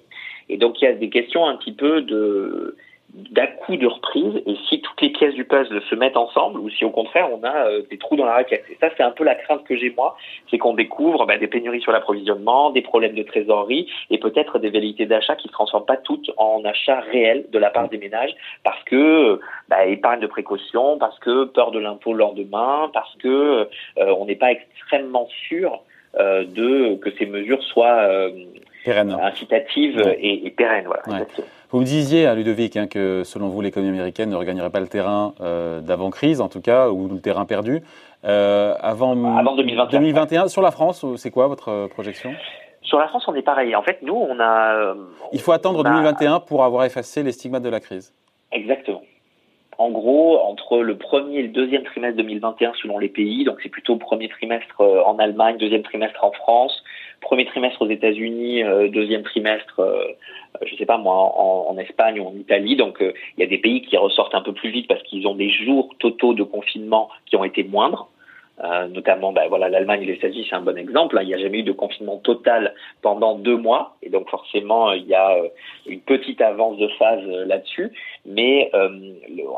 Et 0.50 0.57
donc 0.57 0.81
il 0.81 0.86
y 0.86 0.88
a 0.88 0.94
des 0.94 1.10
questions 1.10 1.45
un 1.45 1.56
petit 1.56 1.74
peu 1.74 2.01
de 2.01 2.75
d'un 3.14 3.48
coup 3.48 3.76
de 3.76 3.88
reprise 3.88 4.42
et 4.46 4.56
si 4.68 4.82
toutes 4.82 5.02
les 5.02 5.10
pièces 5.10 5.34
du 5.34 5.44
puzzle 5.44 5.82
se 5.90 5.96
mettent 5.96 6.18
ensemble 6.18 6.60
ou 6.60 6.70
si 6.70 6.86
au 6.86 6.92
contraire 6.92 7.28
on 7.32 7.44
a 7.44 7.68
euh, 7.68 7.82
des 7.90 7.98
trous 7.98 8.16
dans 8.16 8.26
la 8.26 8.34
raquette. 8.34 8.64
Et 8.70 8.78
ça 8.80 8.90
c'est 8.96 9.04
un 9.04 9.12
peu 9.12 9.24
la 9.24 9.36
crainte 9.36 9.64
que 9.64 9.76
j'ai 9.76 9.90
moi, 9.90 10.16
c'est 10.50 10.58
qu'on 10.58 10.74
découvre 10.74 11.26
bah, 11.26 11.38
des 11.38 11.48
pénuries 11.48 11.82
sur 11.82 11.92
l'approvisionnement, 11.92 12.70
des 12.70 12.82
problèmes 12.82 13.16
de 13.16 13.24
trésorerie 13.24 13.90
et 14.12 14.20
peut-être 14.20 14.60
des 14.60 14.70
velléités 14.70 15.08
d'achat 15.08 15.36
qui 15.36 15.48
se 15.48 15.54
transforment 15.54 15.86
pas 15.86 15.98
toutes 15.98 16.30
en 16.38 16.64
achats 16.66 17.00
réels 17.12 17.46
de 17.52 17.58
la 17.58 17.72
part 17.72 17.90
des 17.90 17.98
ménages 17.98 18.36
parce 18.64 18.82
que 18.84 19.40
bah, 19.70 19.86
épargne 19.86 20.20
de 20.20 20.28
précaution, 20.28 20.98
parce 21.00 21.18
que 21.20 21.46
peur 21.46 21.72
de 21.72 21.80
l'impôt 21.80 22.14
le 22.14 22.20
lendemain, 22.20 22.92
parce 22.94 23.16
que 23.16 23.68
euh, 23.98 24.16
on 24.18 24.26
n'est 24.26 24.36
pas 24.36 24.52
extrêmement 24.52 25.28
sûr 25.48 25.82
euh, 26.20 26.46
de 26.46 26.96
que 26.96 27.10
ces 27.18 27.26
mesures 27.26 27.64
soient 27.64 28.08
incitatives 28.86 30.00
et, 30.20 30.46
et, 30.46 30.50
pérennes. 30.52 30.86
Voilà, 30.86 31.26
vous 31.71 31.80
me 31.80 31.86
disiez, 31.86 32.25
à 32.25 32.33
Ludovic, 32.36 32.75
hein, 32.77 32.88
que 32.88 33.24
selon 33.24 33.48
vous, 33.50 33.62
l'économie 33.62 33.95
américaine 33.95 34.30
ne 34.30 34.36
regagnerait 34.36 34.71
pas 34.71 34.80
le 34.80 34.88
terrain 34.88 35.33
euh, 35.39 35.81
d'avant-crise, 35.81 36.42
en 36.42 36.50
tout 36.50 36.62
cas, 36.62 36.89
ou 36.89 37.07
le 37.07 37.19
terrain 37.19 37.45
perdu. 37.45 37.81
Euh, 38.25 38.74
avant, 38.80 39.12
avant 39.38 39.56
2021. 39.56 40.00
2021. 40.00 40.48
Sur 40.48 40.62
la 40.62 40.71
France, 40.71 41.06
c'est 41.16 41.31
quoi 41.31 41.48
votre 41.48 41.69
euh, 41.69 41.88
projection? 41.88 42.33
Sur 42.81 42.98
la 42.98 43.07
France, 43.07 43.25
on 43.27 43.36
est 43.36 43.44
pareil. 43.44 43.75
En 43.75 43.83
fait, 43.83 44.00
nous, 44.01 44.16
on 44.16 44.39
a. 44.39 44.74
Euh, 44.74 44.95
Il 45.31 45.39
faut 45.42 45.51
attendre 45.51 45.83
2021 45.83 46.39
pour 46.39 46.63
avoir 46.63 46.86
effacé 46.86 47.21
les 47.24 47.31
stigmates 47.31 47.63
de 47.63 47.69
la 47.69 47.80
crise. 47.80 48.13
Exactement. 48.51 49.01
En 49.80 49.90
gros, 49.90 50.38
entre 50.40 50.80
le 50.80 50.98
premier 50.98 51.40
et 51.40 51.42
le 51.42 51.48
deuxième 51.48 51.84
trimestre 51.84 52.18
2021 52.18 52.74
selon 52.81 53.00
les 53.00 53.10
pays, 53.10 53.44
donc 53.46 53.60
c'est 53.64 53.70
plutôt 53.70 53.96
premier 53.96 54.30
trimestre 54.30 54.81
en 54.81 55.18
Allemagne, 55.18 55.58
deuxième 55.58 55.84
trimestre 55.84 56.24
en 56.24 56.31
France, 56.31 56.84
premier 57.22 57.46
trimestre 57.46 57.81
aux 57.81 57.90
États-Unis, 57.90 58.62
deuxième 58.92 59.24
trimestre 59.24 59.81
euh, 60.62 60.66
je 60.66 60.76
sais 60.76 60.86
pas 60.86 60.98
moi, 60.98 61.14
en, 61.16 61.78
Espagne 61.78 62.20
ou 62.20 62.28
en 62.28 62.34
Italie. 62.34 62.76
Donc 62.76 63.02
euh, 63.02 63.14
il 63.38 63.42
y 63.42 63.44
a 63.44 63.50
des 63.50 63.58
pays 63.58 63.81
qui 63.81 63.96
ressortent 63.98 64.36
un 64.36 64.42
peu 64.42 64.54
plus 64.54 64.70
vite 64.70 64.88
parce 64.88 65.02
qu'ils 65.04 65.28
ont 65.28 65.36
des 65.36 65.50
jours 65.50 65.96
totaux 66.00 66.34
de 66.34 66.44
confinement 66.44 67.10
qui 67.25 67.36
ont 67.36 67.44
été 67.44 67.64
moindres. 67.64 68.10
Euh, 68.62 68.88
notamment, 68.88 69.32
ben, 69.32 69.48
voilà, 69.48 69.70
l'Allemagne 69.70 70.02
et 70.04 70.06
les 70.06 70.14
États-Unis, 70.14 70.48
c'est 70.50 70.56
un 70.56 70.62
bon 70.62 70.78
exemple. 70.78 71.18
Hein. 71.18 71.22
Il 71.24 71.28
n'y 71.28 71.34
a 71.34 71.38
jamais 71.38 71.60
eu 71.60 71.64
de 71.64 71.72
confinement 71.72 72.18
total 72.18 72.74
pendant 73.02 73.36
deux 73.36 73.56
mois, 73.56 73.96
et 74.04 74.10
donc 74.10 74.30
forcément, 74.30 74.92
il 74.92 75.08
y 75.08 75.14
a 75.14 75.32
euh, 75.32 75.48
une 75.86 76.02
petite 76.02 76.42
avance 76.42 76.78
de 76.78 76.90
phase 77.00 77.24
euh, 77.26 77.46
là-dessus. 77.46 77.92
Mais 78.26 78.70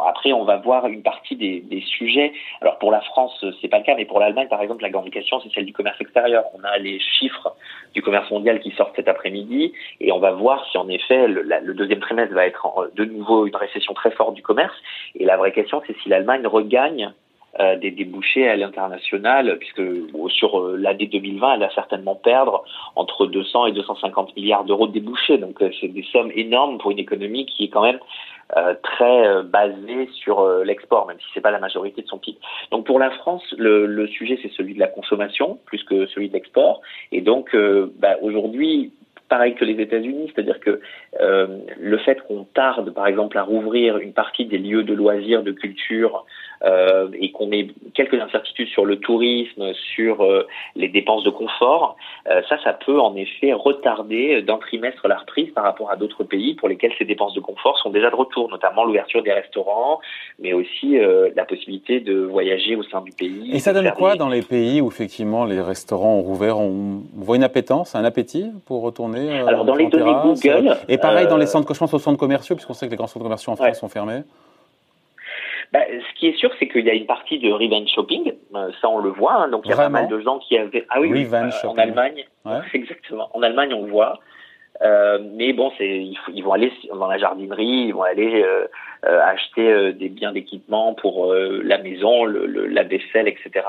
après, 0.08 0.34
on 0.34 0.44
va 0.44 0.58
voir 0.58 0.88
une 0.88 1.02
partie 1.02 1.36
des, 1.36 1.62
des 1.62 1.82
sujets. 1.82 2.32
Alors 2.62 2.78
pour 2.78 2.92
la 2.92 3.02
France, 3.02 3.44
c'est 3.60 3.68
pas 3.68 3.80
le 3.80 3.84
cas, 3.84 3.96
mais 3.96 4.06
pour 4.06 4.20
l'Allemagne, 4.20 4.48
par 4.48 4.62
exemple, 4.62 4.84
la 4.84 4.90
grande 4.90 5.10
question, 5.10 5.42
c'est 5.42 5.52
celle 5.54 5.66
du 5.66 5.74
commerce 5.74 6.00
extérieur. 6.00 6.46
On 6.54 6.64
a 6.64 6.78
les 6.78 7.00
chiffres 7.00 7.56
du 7.94 8.02
commerce 8.02 8.30
mondial 8.30 8.60
qui 8.60 8.72
sortent 8.72 8.96
cet 8.96 9.08
après-midi, 9.08 9.74
et 10.00 10.12
on 10.12 10.20
va 10.20 10.32
voir 10.32 10.66
si 10.72 10.78
en 10.78 10.88
effet 10.90 11.28
le, 11.28 11.42
le 11.42 11.74
deuxième 11.74 12.00
trimestre 12.00 12.34
va 12.34 12.46
être 12.46 12.92
de 12.96 13.06
nouveau 13.06 13.48
une 13.48 13.56
récession 13.56 13.94
très 13.94 14.12
forte 14.12 14.36
du 14.36 14.44
commerce. 14.44 14.76
Et 15.16 15.26
la 15.26 15.38
vraie 15.38 15.52
question, 15.52 15.82
c'est 15.88 15.98
si 16.02 16.10
l'Allemagne 16.10 16.46
regagne 16.46 17.12
euh, 17.60 17.76
des 17.76 17.92
débouchés 17.92 18.48
à 18.48 18.56
l'international, 18.56 19.58
puisque 19.60 19.82
sur 20.30 20.58
euh, 20.58 20.78
l'année 20.78 21.08
2020, 21.08 21.56
elle 21.56 21.60
va 21.60 21.70
certainement 21.72 22.16
perdre 22.16 22.64
entre 22.96 23.26
200 23.28 23.66
et 23.66 23.72
250 23.74 24.38
milliards 24.38 24.64
d'euros 24.64 24.88
de 24.88 24.94
débouchés. 24.94 25.38
Donc 25.38 25.62
euh, 25.62 25.70
c'est 25.82 25.90
des 25.90 26.04
sommes 26.04 26.32
énormes 26.34 26.78
pour 26.78 26.92
une 26.92 27.00
économie 27.00 27.46
qui 27.46 27.66
est 27.66 27.68
quand 27.68 27.84
même 27.84 28.00
très 28.84 29.44
basée 29.44 30.10
sur 30.12 30.46
l'export, 30.66 31.08
même 31.08 31.16
si 31.22 31.26
c'est 31.34 31.40
pas 31.40 31.52
la 31.52 31.60
majorité 31.60 32.02
de 32.02 32.08
son 32.08 32.18
PIB. 32.18 32.38
Donc 32.70 32.86
pour 32.86 33.00
la 33.00 33.10
France, 33.10 33.44
le, 33.58 33.86
le 33.86 34.08
sujet 34.08 34.38
c'est 34.42 34.52
celui 34.52 34.74
de 34.74 34.80
la 34.82 34.88
consommation 34.88 35.58
plus 35.66 35.82
que 35.86 36.06
celui 36.08 36.28
de 36.28 36.34
l'export. 36.34 36.82
Et 37.14 37.22
donc 37.22 37.56
bah, 38.00 38.18
aujourd'hui, 38.22 38.92
pareil 39.32 39.56
que 39.56 39.64
les 39.64 39.82
États-Unis, 39.82 40.30
c'est-à-dire 40.36 40.60
que 40.60 40.82
euh, 41.22 41.48
le 41.80 41.98
fait 42.00 42.22
qu'on 42.28 42.44
tarde, 42.44 42.94
par 42.94 43.08
exemple, 43.08 43.38
à 43.38 43.44
rouvrir 43.44 43.98
une 43.98 44.12
partie 44.12 44.46
des 44.46 44.58
lieux 44.58 44.84
de 44.84 44.94
loisirs, 44.94 45.42
de 45.42 45.54
culture, 45.54 46.26
euh, 46.64 47.08
et 47.20 47.32
qu'on 47.32 47.52
ait 47.52 47.68
quelques 47.96 48.20
incertitudes 48.22 48.68
sur 48.68 48.86
le 48.86 48.98
tourisme, 48.98 49.74
sur 49.96 50.22
euh, 50.22 50.48
les 50.76 50.90
dépenses 50.90 51.24
de 51.24 51.32
confort, 51.32 51.96
euh, 52.30 52.42
ça, 52.50 52.58
ça 52.64 52.74
peut 52.74 53.00
en 53.00 53.16
effet 53.16 53.52
retarder 53.54 54.44
d'un 54.44 54.58
trimestre 54.58 55.08
la 55.08 55.18
reprise 55.18 55.50
par 55.56 55.64
rapport 55.64 55.90
à 55.90 55.96
d'autres 55.96 56.24
pays 56.24 56.54
pour 56.54 56.70
lesquels 56.70 56.92
ces 57.00 57.06
dépenses 57.06 57.34
de 57.34 57.40
confort 57.40 57.80
sont 57.80 57.90
déjà 57.90 58.12
de 58.12 58.16
retour, 58.16 58.50
notamment 58.50 58.86
l'ouverture 58.86 59.24
des 59.24 59.34
restaurants, 59.34 60.00
mais 60.40 60.54
aussi 60.54 60.98
la 61.36 61.46
possibilité 61.46 62.00
de 62.00 62.20
voyager 62.20 62.76
au 62.76 62.84
sein 62.84 63.02
du 63.02 63.12
pays. 63.12 63.52
Et 63.54 63.60
ça 63.60 63.74
donne 63.74 63.92
quoi 63.92 64.16
dans 64.16 64.30
les 64.30 64.42
pays 64.42 64.82
où 64.82 64.88
effectivement 64.88 65.46
les 65.46 65.62
restaurants 65.62 66.16
ont 66.16 66.22
rouvert 66.22 66.60
On 66.60 67.02
voit 67.16 67.36
une 67.38 67.44
appétence, 67.44 67.96
un 67.96 68.06
appétit 68.06 68.52
pour 68.66 68.82
retourner 68.82 69.40
Alors 69.40 69.66
dans 69.66 69.76
les 69.76 69.88
données 69.88 70.14
Google. 70.24 70.78
Et 70.88 70.98
pareil 70.98 71.28
dans 71.28 71.38
les 71.38 71.48
centres, 71.48 71.74
je 71.74 71.80
pense 71.80 71.94
aux 71.94 72.00
centres 72.00 72.20
commerciaux, 72.20 72.56
puisqu'on 72.56 72.74
sait 72.74 72.86
que 72.86 72.92
les 72.92 72.98
grands 72.98 73.08
centres 73.08 73.24
commerciaux 73.24 73.54
en 73.54 73.56
France 73.56 73.80
sont 73.80 73.90
fermés. 73.90 74.22
Bah, 75.72 75.80
ce 75.88 76.20
qui 76.20 76.28
est 76.28 76.36
sûr, 76.36 76.52
c'est 76.60 76.68
qu'il 76.68 76.86
y 76.86 76.90
a 76.90 76.94
une 76.94 77.06
partie 77.06 77.40
de 77.40 77.50
revenge 77.50 77.88
shopping, 77.96 78.34
euh, 78.56 78.72
ça 78.82 78.90
on 78.90 79.00
le 79.00 79.10
voit. 79.10 79.36
Hein. 79.36 79.48
donc 79.48 79.62
il 79.66 79.70
y 79.70 79.74
a 79.74 79.78
pas 79.78 79.90
mal 79.90 80.10
de 80.10 80.20
gens 80.20 80.40
qui 80.40 80.58
avaient. 80.58 80.86
Ah 80.90 81.00
oui, 81.00 81.26
en 81.64 81.78
Allemagne, 81.78 82.26
exactement. 82.74 83.30
En 83.34 83.42
Allemagne, 83.42 83.74
on 83.74 83.86
le 83.86 83.92
voit. 83.92 84.20
Euh, 84.82 85.20
mais 85.36 85.54
bon, 85.54 85.72
c'est 85.78 85.88
ils, 85.88 86.18
ils, 86.34 86.44
vont 86.44 86.54
aller 86.54 86.72
dans 86.90 87.08
la 87.08 87.20
jardinerie, 87.20 87.86
ils 87.88 87.92
vont 87.92 88.02
aller 88.02 88.42
euh, 88.42 88.66
euh 89.06 89.22
acheter 89.24 89.72
euh, 89.72 89.92
des 89.92 90.10
biens 90.10 90.32
d'équipement 90.32 90.96
pour 90.96 91.34
la 91.34 91.78
maison, 91.78 92.26
le, 92.26 92.48
le, 92.48 92.66
la 92.68 92.84
vaisselle, 92.84 93.28
etc. 93.28 93.66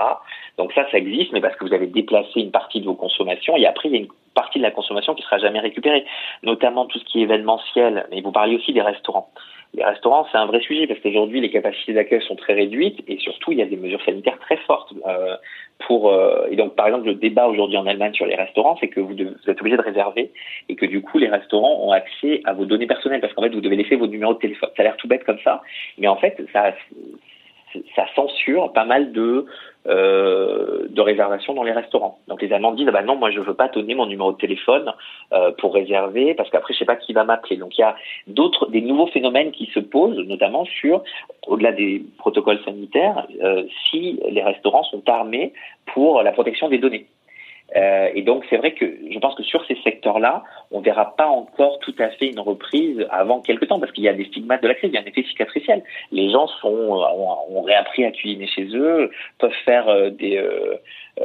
Donc 0.56 0.72
ça, 0.72 0.86
ça 0.90 0.98
existe, 0.98 1.32
mais 1.32 1.40
parce 1.40 1.54
que 1.56 1.64
vous 1.64 1.74
avez 1.74 1.86
déplacé 1.86 2.40
une 2.40 2.50
partie 2.50 2.80
de 2.80 2.86
vos 2.86 2.94
consommations. 2.94 3.56
Et 3.56 3.66
après, 3.66 3.88
il 3.88 3.92
y 3.92 3.96
a 3.96 4.00
une 4.00 4.08
partie 4.34 4.58
de 4.58 4.62
la 4.62 4.70
consommation 4.70 5.14
qui 5.14 5.22
sera 5.22 5.38
jamais 5.38 5.60
récupérée, 5.60 6.04
notamment 6.42 6.86
tout 6.86 6.98
ce 6.98 7.04
qui 7.04 7.20
est 7.20 7.22
événementiel. 7.22 8.06
Mais 8.10 8.22
vous 8.22 8.32
parliez 8.32 8.56
aussi 8.56 8.72
des 8.72 8.82
restaurants. 8.82 9.28
Les 9.74 9.84
restaurants, 9.84 10.26
c'est 10.30 10.38
un 10.38 10.46
vrai 10.46 10.60
sujet 10.60 10.86
parce 10.86 11.00
qu'aujourd'hui, 11.00 11.40
les 11.40 11.50
capacités 11.50 11.94
d'accueil 11.94 12.20
sont 12.22 12.36
très 12.36 12.52
réduites 12.52 13.02
et 13.08 13.18
surtout, 13.18 13.52
il 13.52 13.58
y 13.58 13.62
a 13.62 13.66
des 13.66 13.76
mesures 13.76 14.02
sanitaires 14.04 14.38
très 14.40 14.58
fortes. 14.58 14.92
Euh, 15.06 15.36
pour 15.86 16.12
euh, 16.12 16.46
et 16.50 16.56
donc, 16.56 16.76
par 16.76 16.86
exemple, 16.86 17.06
le 17.06 17.14
débat 17.14 17.48
aujourd'hui 17.48 17.78
en 17.78 17.86
Allemagne 17.86 18.12
sur 18.12 18.26
les 18.26 18.36
restaurants, 18.36 18.76
c'est 18.80 18.88
que 18.88 19.00
vous, 19.00 19.14
vous, 19.16 19.50
êtes 19.50 19.60
obligé 19.60 19.76
de 19.76 19.82
réserver 19.82 20.30
et 20.68 20.76
que 20.76 20.84
du 20.84 21.00
coup, 21.00 21.18
les 21.18 21.28
restaurants 21.28 21.86
ont 21.86 21.90
accès 21.90 22.42
à 22.44 22.52
vos 22.52 22.66
données 22.66 22.86
personnelles 22.86 23.20
parce 23.20 23.32
qu'en 23.32 23.42
fait, 23.42 23.48
vous 23.48 23.62
devez 23.62 23.76
laisser 23.76 23.96
vos 23.96 24.06
numéros 24.06 24.34
de 24.34 24.38
téléphone. 24.38 24.68
Ça 24.76 24.82
a 24.82 24.84
l'air 24.84 24.96
tout 24.96 25.08
bête 25.08 25.24
comme 25.24 25.40
ça, 25.42 25.62
mais 25.98 26.06
en 26.06 26.16
fait, 26.16 26.40
ça 26.52 26.74
ça 27.96 28.06
censure 28.14 28.72
pas 28.72 28.84
mal 28.84 29.12
de 29.12 29.46
euh, 29.88 30.86
de 30.90 31.00
réservation 31.00 31.54
dans 31.54 31.64
les 31.64 31.72
restaurants. 31.72 32.18
Donc 32.28 32.40
les 32.40 32.52
Allemands 32.52 32.72
disent 32.72 32.86
ah 32.88 32.92
bah 32.92 33.02
non 33.02 33.16
moi 33.16 33.32
je 33.32 33.40
veux 33.40 33.54
pas 33.54 33.66
donner 33.66 33.96
mon 33.96 34.06
numéro 34.06 34.30
de 34.30 34.36
téléphone 34.36 34.92
euh, 35.32 35.50
pour 35.58 35.74
réserver 35.74 36.34
parce 36.34 36.50
qu'après 36.50 36.72
je 36.72 36.78
sais 36.78 36.84
pas 36.84 36.94
qui 36.94 37.12
va 37.12 37.24
m'appeler. 37.24 37.56
Donc 37.56 37.76
il 37.76 37.80
y 37.80 37.84
a 37.84 37.96
d'autres 38.28 38.66
des 38.70 38.80
nouveaux 38.80 39.08
phénomènes 39.08 39.50
qui 39.50 39.66
se 39.74 39.80
posent 39.80 40.18
notamment 40.18 40.64
sur 40.66 41.02
au-delà 41.48 41.72
des 41.72 42.04
protocoles 42.18 42.60
sanitaires 42.64 43.26
euh, 43.42 43.64
si 43.90 44.20
les 44.30 44.42
restaurants 44.42 44.84
sont 44.84 45.02
armés 45.08 45.52
pour 45.92 46.22
la 46.22 46.30
protection 46.30 46.68
des 46.68 46.78
données. 46.78 47.06
Euh, 47.76 48.10
et 48.14 48.22
donc 48.22 48.44
c'est 48.50 48.56
vrai 48.56 48.72
que 48.72 48.84
je 49.10 49.18
pense 49.18 49.34
que 49.34 49.42
sur 49.42 49.64
ces 49.66 49.76
secteurs-là, 49.82 50.42
on 50.70 50.80
verra 50.80 51.16
pas 51.16 51.26
encore 51.26 51.78
tout 51.78 51.94
à 51.98 52.08
fait 52.10 52.26
une 52.26 52.40
reprise 52.40 53.06
avant 53.10 53.40
quelques 53.40 53.68
temps 53.68 53.80
parce 53.80 53.92
qu'il 53.92 54.04
y 54.04 54.08
a 54.08 54.12
des 54.12 54.26
stigmates 54.26 54.62
de 54.62 54.68
la 54.68 54.74
crise, 54.74 54.90
il 54.92 54.94
y 54.94 54.98
a 54.98 55.00
un 55.00 55.06
effet 55.06 55.22
cicatriciel. 55.22 55.82
Les 56.10 56.30
gens 56.30 56.46
sont 56.46 56.68
ont, 56.68 57.62
réappris 57.62 58.04
à 58.04 58.10
cuisiner 58.10 58.46
chez 58.46 58.66
eux, 58.74 59.10
peuvent 59.38 59.50
faire 59.64 59.88
euh, 59.88 60.10
des 60.10 60.36
euh, 60.36 60.76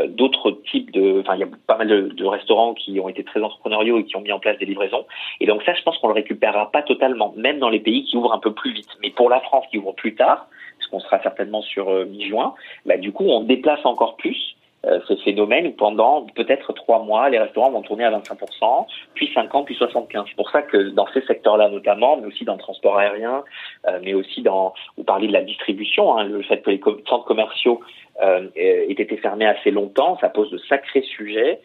d'autres 0.08 0.52
types 0.72 0.92
de, 0.92 1.22
enfin 1.22 1.36
il 1.36 1.40
y 1.40 1.44
a 1.44 1.48
pas 1.66 1.78
mal 1.78 1.88
de, 1.88 2.26
restaurants 2.26 2.74
qui 2.74 3.00
ont 3.00 3.10
été 3.10 3.24
très 3.24 3.42
entrepreneuriaux 3.42 4.00
et 4.00 4.06
qui 4.06 4.16
ont 4.16 4.22
mis 4.22 4.32
en 4.32 4.40
place 4.40 4.58
des 4.58 4.66
livraisons. 4.66 5.06
Et 5.40 5.46
donc 5.46 5.64
ça, 5.64 5.74
je 5.74 5.82
pense 5.84 5.98
qu'on 5.98 6.10
le 6.10 6.14
récupérera 6.14 6.72
pas 6.72 6.82
totalement, 6.82 7.34
même 7.38 7.60
dans 7.60 7.70
les 7.70 7.80
pays 7.80 8.04
qui 8.04 8.16
ouvrent 8.18 8.34
un 8.34 8.40
peu 8.40 8.54
plus 8.54 8.74
vite. 8.74 8.90
Mais 9.02 9.10
pour 9.12 9.30
la 9.30 9.40
France 9.42 9.66
qui 9.72 9.78
ouvre 9.78 9.94
plus 9.94 10.16
tard, 10.16 10.48
parce 10.78 10.92
qu'on 10.92 11.00
sera 11.00 11.22
certainement 11.22 11.62
sur 11.62 11.90
mi-juin, 12.06 12.54
bah, 12.86 12.98
du 12.98 13.12
coup 13.12 13.26
on 13.26 13.42
déplace 13.42 13.86
encore 13.86 14.18
plus 14.18 14.57
euh, 14.86 15.00
ce 15.08 15.16
phénomène 15.18 15.68
où 15.68 15.72
pendant 15.72 16.28
peut-être 16.36 16.72
trois 16.72 17.04
mois, 17.04 17.30
les 17.30 17.40
restaurants 17.40 17.72
vont 17.72 17.82
tourner 17.82 18.04
à 18.04 18.12
25%, 18.12 18.86
puis 19.16 19.30
50, 19.34 19.66
puis 19.66 19.76
75. 19.76 20.26
C'est 20.30 20.36
pour 20.36 20.52
ça 20.52 20.62
que 20.62 20.90
dans 20.90 21.08
ces 21.14 21.22
secteurs-là 21.22 21.70
notamment, 21.70 22.18
mais 22.18 22.28
aussi 22.28 22.46
dans 22.46 22.54
le 22.54 22.60
transport 22.60 22.98
aérien, 22.98 23.44
euh, 23.88 24.00
mais 24.04 24.14
aussi 24.14 24.44
dans, 24.44 24.74
vous 24.96 25.04
parlez 25.04 25.28
de 25.28 25.34
la 25.34 25.42
distribution, 25.42 26.16
hein, 26.16 26.26
le 26.26 26.44
fait 26.44 26.62
que 26.62 26.70
les 26.70 26.80
centres 27.10 27.26
commerciaux 27.26 27.82
euh, 28.22 28.48
aient 28.56 28.86
été 28.90 29.18
fermés 29.18 29.48
assez 29.48 29.72
longtemps, 29.72 30.18
ça 30.22 30.30
pose 30.30 30.52
de 30.52 30.60
sacrés 30.60 31.02
sujets 31.02 31.60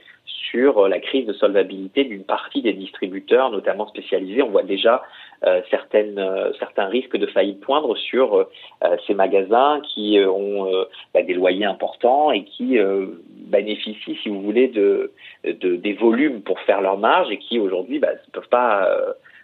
sur 0.50 0.88
la 0.88 0.98
crise 0.98 1.26
de 1.26 1.32
solvabilité 1.32 2.04
d'une 2.04 2.24
partie 2.24 2.62
des 2.62 2.72
distributeurs, 2.72 3.50
notamment 3.50 3.86
spécialisés. 3.88 4.42
On 4.42 4.50
voit 4.50 4.62
déjà 4.62 5.02
euh, 5.44 5.60
certaines, 5.70 6.18
euh, 6.18 6.52
certains 6.58 6.86
risques 6.86 7.16
de 7.16 7.26
faillite 7.26 7.60
poindre 7.60 7.96
sur 7.96 8.36
euh, 8.36 8.44
ces 9.06 9.14
magasins 9.14 9.80
qui 9.92 10.18
ont 10.24 10.70
bah, 11.12 11.22
des 11.22 11.34
loyers 11.34 11.64
importants 11.64 12.30
et 12.30 12.44
qui 12.44 12.78
bénéficient, 13.48 14.16
si 14.22 14.28
vous 14.28 14.40
voulez, 14.40 14.68
de, 14.68 15.12
de, 15.44 15.76
des 15.76 15.92
volumes 15.94 16.42
pour 16.42 16.60
faire 16.60 16.80
leur 16.80 16.98
marge 16.98 17.30
et 17.30 17.38
qui 17.38 17.58
aujourd'hui 17.58 17.98
bah, 17.98 18.12
ne 18.12 18.32
peuvent 18.32 18.48
pas 18.48 18.88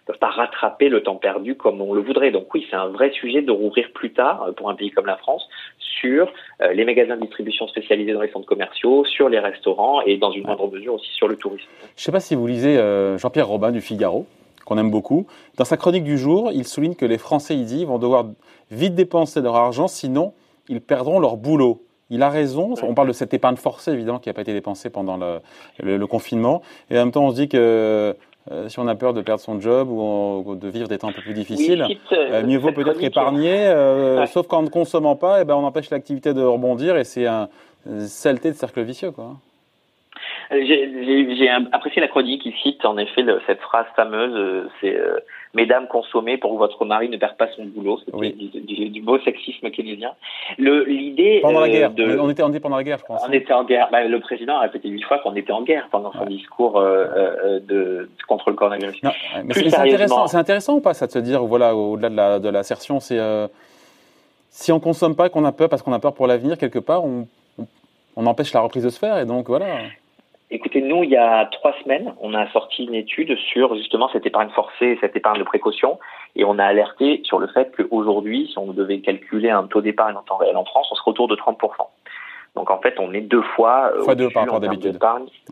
peuvent 0.09 0.19
pas 0.19 0.29
rattraper 0.29 0.89
le 0.89 1.03
temps 1.03 1.15
perdu 1.15 1.55
comme 1.55 1.81
on 1.81 1.93
le 1.93 2.01
voudrait. 2.01 2.31
Donc 2.31 2.53
oui, 2.53 2.65
c'est 2.69 2.75
un 2.75 2.87
vrai 2.87 3.11
sujet 3.11 3.41
de 3.41 3.51
rouvrir 3.51 3.91
plus 3.93 4.11
tard 4.11 4.49
pour 4.57 4.69
un 4.69 4.75
pays 4.75 4.89
comme 4.89 5.05
la 5.05 5.17
France 5.17 5.47
sur 5.79 6.31
les 6.73 6.85
magasins 6.85 7.15
de 7.15 7.21
distribution 7.21 7.67
spécialisés 7.67 8.13
dans 8.13 8.21
les 8.21 8.31
centres 8.31 8.47
commerciaux, 8.47 9.05
sur 9.05 9.29
les 9.29 9.39
restaurants 9.39 10.01
et 10.01 10.17
dans 10.17 10.31
une 10.31 10.43
moindre 10.43 10.71
mesure 10.71 10.95
aussi 10.95 11.11
sur 11.11 11.27
le 11.27 11.35
tourisme. 11.35 11.67
Je 11.95 12.01
ne 12.01 12.05
sais 12.05 12.11
pas 12.11 12.19
si 12.19 12.35
vous 12.35 12.47
lisez 12.47 12.77
Jean-Pierre 13.17 13.47
Robin 13.47 13.71
du 13.71 13.81
Figaro 13.81 14.25
qu'on 14.65 14.77
aime 14.77 14.91
beaucoup. 14.91 15.25
Dans 15.57 15.65
sa 15.65 15.77
chronique 15.77 16.03
du 16.03 16.17
jour, 16.17 16.51
il 16.53 16.65
souligne 16.65 16.95
que 16.95 17.05
les 17.05 17.17
Français, 17.17 17.55
il 17.55 17.65
dit, 17.65 17.85
vont 17.85 17.97
devoir 17.97 18.25
vite 18.71 18.95
dépenser 18.95 19.41
leur 19.41 19.55
argent, 19.55 19.87
sinon 19.87 20.33
ils 20.69 20.81
perdront 20.81 21.19
leur 21.19 21.37
boulot. 21.37 21.83
Il 22.11 22.23
a 22.23 22.29
raison. 22.29 22.73
On 22.81 22.93
parle 22.95 23.09
de 23.09 23.13
cette 23.13 23.33
épargne 23.33 23.55
forcée, 23.55 23.91
évidemment, 23.91 24.19
qui 24.19 24.29
n'a 24.29 24.33
pas 24.33 24.41
été 24.41 24.53
dépensée 24.53 24.89
pendant 24.89 25.17
le, 25.79 26.05
confinement. 26.07 26.61
Et 26.89 26.97
en 26.97 27.05
même 27.05 27.11
temps, 27.11 27.25
on 27.25 27.31
se 27.31 27.35
dit 27.35 27.49
que 27.49 28.15
euh, 28.51 28.69
si 28.69 28.79
on 28.79 28.87
a 28.87 28.95
peur 28.95 29.13
de 29.13 29.21
perdre 29.21 29.41
son 29.41 29.59
job 29.59 29.89
ou, 29.89 30.55
de 30.55 30.67
vivre 30.69 30.87
des 30.87 30.97
temps 30.97 31.09
un 31.09 31.13
peu 31.13 31.21
plus 31.21 31.33
difficiles, 31.33 31.85
euh, 32.11 32.43
mieux 32.43 32.57
vaut 32.57 32.71
peut-être 32.71 33.03
épargner. 33.03 33.67
Euh, 33.67 34.25
sauf 34.25 34.47
qu'en 34.47 34.63
ne 34.63 34.69
consommant 34.69 35.15
pas, 35.15 35.41
eh 35.41 35.45
ben, 35.45 35.55
on 35.55 35.63
empêche 35.63 35.89
l'activité 35.89 36.33
de 36.33 36.41
rebondir 36.41 36.97
et 36.97 37.03
c'est 37.03 37.27
un, 37.27 37.49
une 37.85 38.07
saleté 38.07 38.51
de 38.51 38.55
cercle 38.55 38.81
vicieux. 38.81 39.11
Quoi. 39.11 39.35
J'ai 40.51 41.49
apprécié 41.71 42.01
la 42.01 42.07
chronique. 42.07 42.41
Il 42.45 42.53
cite 42.63 42.83
en 42.85 42.97
effet 42.97 43.21
le, 43.21 43.41
cette 43.47 43.61
phrase 43.61 43.85
fameuse 43.95 44.33
euh, 44.35 44.69
c'est 44.81 44.95
euh, 44.95 45.19
Mesdames, 45.55 45.87
consommez 45.87 46.37
pour 46.37 46.53
que 46.53 46.57
votre 46.57 46.85
mari 46.85 47.09
ne 47.09 47.17
perd 47.17 47.35
pas 47.35 47.47
son 47.55 47.65
boulot. 47.65 47.99
C'est 48.05 48.37
du, 48.37 48.89
du, 48.89 49.01
beau 49.01 49.17
sexisme 49.19 49.71
keynésien. 49.71 50.11
L'idée. 50.59 51.39
Pendant 51.41 51.61
la 51.61 51.65
euh, 51.65 51.71
guerre. 51.71 51.91
De, 51.91 52.19
on, 52.19 52.29
était, 52.29 52.47
était 52.47 52.59
pendant 52.59 52.77
la 52.77 52.83
guerre, 52.83 52.99
je 52.99 53.05
pense. 53.05 53.23
On 53.27 53.31
était 53.31 53.53
en 53.53 53.63
guerre. 53.63 53.89
Bah, 53.91 54.03
le 54.03 54.19
président 54.19 54.57
a 54.57 54.61
répété 54.61 54.89
huit 54.89 55.01
fois 55.01 55.17
qu'on 55.19 55.35
était 55.35 55.51
en 55.51 55.63
guerre 55.63 55.87
pendant 55.89 56.13
son 56.13 56.25
discours 56.25 56.77
euh, 56.77 57.59
de, 57.61 58.07
contre 58.27 58.51
le 58.51 58.55
coronavirus. 58.55 59.01
mais 59.43 59.53
c'est 59.55 59.75
intéressant, 59.75 60.31
intéressant 60.35 60.75
ou 60.75 60.81
pas, 60.81 60.93
ça 60.93 61.07
de 61.07 61.11
se 61.11 61.19
dire, 61.19 61.43
voilà, 61.43 61.75
au-delà 61.75 62.37
de 62.37 62.49
l'assertion, 62.49 62.95
la, 62.95 63.01
c'est 63.01 63.19
si 64.51 64.71
on 64.71 64.79
consomme 64.79 65.15
pas, 65.15 65.29
qu'on 65.29 65.45
a 65.45 65.51
peur 65.51 65.69
parce 65.69 65.81
qu'on 65.81 65.93
a 65.93 65.99
peur 65.99 66.13
pour 66.13 66.27
l'avenir, 66.27 66.59
quelque 66.59 66.79
part, 66.79 67.03
on, 67.03 67.27
on 68.15 68.25
empêche 68.27 68.53
la 68.53 68.59
reprise 68.59 68.83
de 68.83 68.89
se 68.89 68.99
faire 68.99 69.17
et 69.17 69.25
donc 69.25 69.47
voilà. 69.47 69.65
Écoutez, 70.51 70.81
nous, 70.81 71.03
il 71.03 71.11
y 71.11 71.17
a 71.17 71.45
trois 71.45 71.75
semaines, 71.83 72.13
on 72.21 72.33
a 72.33 72.49
sorti 72.51 72.85
une 72.85 72.95
étude 72.95 73.37
sur 73.37 73.75
justement 73.75 74.09
cette 74.11 74.25
épargne 74.25 74.49
forcée, 74.49 74.97
cette 74.99 75.15
épargne 75.15 75.37
de 75.37 75.43
précaution, 75.43 75.99
et 76.35 76.43
on 76.43 76.57
a 76.57 76.65
alerté 76.65 77.21
sur 77.23 77.37
le 77.37 77.47
fait 77.47 77.71
qu'aujourd'hui, 77.75 78.49
si 78.51 78.57
on 78.57 78.73
devait 78.73 78.99
calculer 78.99 79.51
un 79.51 79.67
taux 79.67 79.81
d'épargne 79.81 80.15
en 80.15 80.23
temps 80.23 80.37
réel 80.37 80.57
en 80.57 80.65
France, 80.65 80.87
on 80.91 80.95
serait 80.95 81.11
autour 81.11 81.27
de 81.27 81.35
30%. 81.35 81.55
Donc 82.55 82.71
en 82.71 82.79
fait, 82.79 82.95
on 82.97 83.13
est 83.13 83.21
deux 83.21 83.43
fois, 83.43 83.91
euh, 83.93 84.03
fois 84.03 84.15
deux 84.15 84.31
par 84.31 84.43
rapport 84.43 84.59
d'habitude. 84.59 84.97